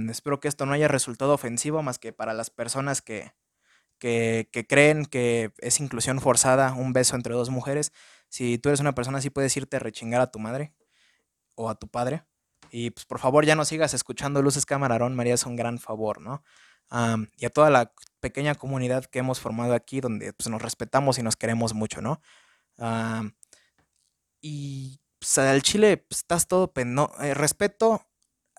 espero 0.10 0.39
que 0.39 0.48
esto 0.48 0.65
no 0.65 0.74
haya 0.74 0.88
resultado 0.88 1.34
ofensivo 1.34 1.82
más 1.84 2.00
que 2.00 2.13
para 2.13 2.34
las 2.34 2.50
personas 2.50 3.02
que, 3.02 3.34
que, 4.00 4.50
que, 4.52 4.67
creen 4.67 5.06
que 5.06 5.54
es 5.60 5.80
inclusión 5.80 6.19
forzada 6.21 6.74
un 6.74 6.93
beso 6.93 7.15
entre 7.15 7.34
dos 7.36 7.50
mujeres. 7.52 7.93
Si 8.30 8.58
tú 8.58 8.69
eres 8.69 8.80
una 8.82 8.95
persona 8.95 9.19
así, 9.19 9.30
puedes 9.30 9.56
irte 9.58 9.78
a 9.78 9.80
rechingar 9.80 10.21
a 10.21 10.32
tu 10.32 10.39
madre 10.39 10.74
o 11.56 11.69
a 11.69 11.76
tu 11.76 11.88
padre. 11.88 12.26
Y 12.78 12.90
pues 12.90 13.06
por 13.06 13.20
favor 13.20 13.46
ya 13.46 13.56
no 13.56 13.64
sigas 13.64 13.94
escuchando 13.94 14.42
Luces 14.42 14.66
Camarón, 14.66 15.16
María 15.16 15.36
es 15.36 15.46
un 15.46 15.56
gran 15.56 15.80
favor, 15.80 16.20
¿no? 16.20 16.44
y 17.38 17.46
a 17.46 17.50
toda 17.50 17.70
la 17.70 17.94
pequeña 18.20 18.54
comunidad 18.54 19.06
que 19.06 19.20
hemos 19.20 19.40
formado 19.40 19.74
aquí, 19.74 20.02
donde 20.02 20.34
pues, 20.34 20.50
nos 20.50 20.62
respetamos 20.62 21.18
y 21.18 21.24
nos 21.24 21.38
queremos 21.38 21.74
mucho, 21.74 22.02
¿no? 22.02 22.20
y 24.42 25.00
pues, 25.20 25.38
al 25.38 25.62
Chile 25.62 25.96
pues, 25.96 26.20
estás 26.20 26.50
todo, 26.50 26.70
no, 26.86 27.12
eh, 27.22 27.34
respeto, 27.34 28.06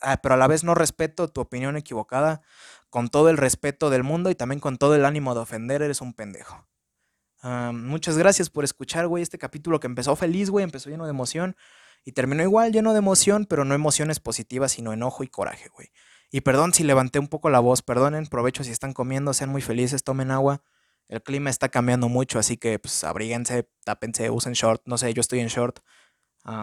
ah, 0.01 0.17
pero 0.23 0.35
a 0.35 0.39
la 0.39 0.47
vez 0.47 0.65
no 0.65 0.75
respeto 0.75 1.29
tu 1.29 1.43
opinión 1.43 1.77
equivocada, 1.77 2.41
con 2.89 3.11
todo 3.11 3.29
el 3.29 3.37
respeto 3.37 3.91
del 3.91 4.03
mundo 4.03 4.31
y 4.31 4.35
también 4.35 4.61
con 4.61 4.79
todo 4.79 4.95
el 4.95 5.05
ánimo 5.05 5.35
de 5.35 5.41
ofender, 5.41 5.83
eres 5.83 6.01
un 6.01 6.15
pendejo. 6.15 6.67
muchas 7.43 8.17
gracias 8.17 8.49
por 8.49 8.65
escuchar, 8.65 9.09
güey, 9.09 9.23
este 9.23 9.37
capítulo 9.37 9.79
que 9.79 9.89
empezó 9.89 10.17
feliz, 10.17 10.49
güey, 10.49 10.65
empezó 10.65 10.89
lleno 10.89 11.05
de 11.05 11.11
emoción 11.11 11.55
y 12.07 12.13
terminó 12.13 12.45
igual 12.45 12.73
lleno 12.73 12.93
de 12.93 13.01
emoción, 13.01 13.47
pero 13.47 13.65
no 13.65 13.75
emociones 13.75 14.21
positivas, 14.21 14.71
sino 14.71 14.93
enojo 14.93 15.25
y 15.25 15.29
coraje, 15.29 15.69
güey. 15.71 15.89
Y 16.31 16.43
perdón 16.43 16.73
si 16.73 16.85
levanté 16.85 17.19
un 17.19 17.27
poco 17.27 17.51
la 17.51 17.59
voz, 17.59 17.83
perdonen, 17.83 18.27
provecho 18.27 18.63
si 18.63 18.71
están 18.71 18.93
comiendo, 18.93 19.35
sean 19.35 19.51
muy 19.51 19.61
felices, 19.61 20.05
tomen 20.05 20.31
agua. 20.31 20.63
El 21.09 21.21
clima 21.21 21.51
está 21.51 21.69
cambiando 21.69 22.09
mucho, 22.09 22.39
así 22.39 22.57
que 22.59 22.79
pues 22.79 23.03
abríguense, 23.03 23.69
tápense, 23.85 24.31
usen 24.31 24.53
short. 24.53 24.83
No 24.87 24.99
sé, 24.99 25.13
yo 25.15 25.21
estoy 25.21 25.41
en 25.41 25.49
short. 25.49 25.81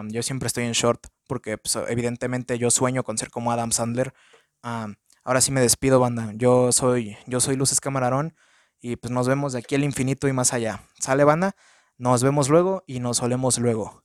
yo 0.08 0.22
siempre 0.22 0.46
estoy 0.46 0.64
en 0.64 0.72
short 0.72 1.08
porque 1.26 1.58
pues, 1.58 1.76
evidentemente 1.88 2.58
yo 2.58 2.70
sueño 2.70 3.04
con 3.04 3.18
ser 3.18 3.30
como 3.30 3.52
Adam 3.52 3.70
Sandler. 3.70 4.14
ahora 4.62 5.40
sí 5.42 5.52
me 5.52 5.60
despido, 5.60 6.00
banda. 6.00 6.32
Yo 6.36 6.72
soy, 6.72 7.18
yo 7.26 7.40
soy 7.40 7.56
Luces 7.56 7.80
Camarón 7.80 8.34
y 8.80 8.96
pues 8.96 9.10
nos 9.10 9.28
vemos 9.28 9.52
de 9.52 9.58
aquí 9.58 9.74
al 9.74 9.84
infinito 9.84 10.26
y 10.26 10.32
más 10.32 10.54
allá. 10.54 10.88
¿Sale, 10.98 11.24
banda? 11.24 11.54
Nos 11.98 12.22
vemos 12.22 12.48
luego 12.48 12.82
y 12.86 13.00
nos 13.00 13.22
olemos 13.22 13.58
luego. 13.58 14.04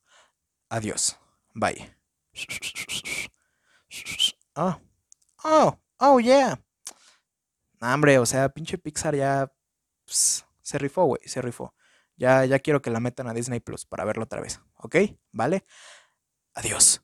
Adiós. 0.68 1.18
Bye. 1.54 1.94
Ah. 4.54 4.80
Oh, 5.44 5.78
oh, 5.98 6.20
yeah. 6.20 6.60
hombre, 7.80 8.18
o 8.18 8.26
sea, 8.26 8.48
pinche 8.50 8.78
Pixar 8.78 9.14
ya 9.16 9.50
se 10.06 10.78
rifó, 10.78 11.04
güey, 11.04 11.22
se 11.24 11.40
rifó. 11.40 11.74
Ya, 12.16 12.44
ya 12.44 12.58
quiero 12.58 12.82
que 12.82 12.90
la 12.90 13.00
metan 13.00 13.28
a 13.28 13.34
Disney 13.34 13.60
Plus 13.60 13.86
para 13.86 14.04
verlo 14.04 14.24
otra 14.24 14.40
vez, 14.40 14.60
¿ok? 14.76 14.96
¿Vale? 15.32 15.64
Adiós. 16.54 17.02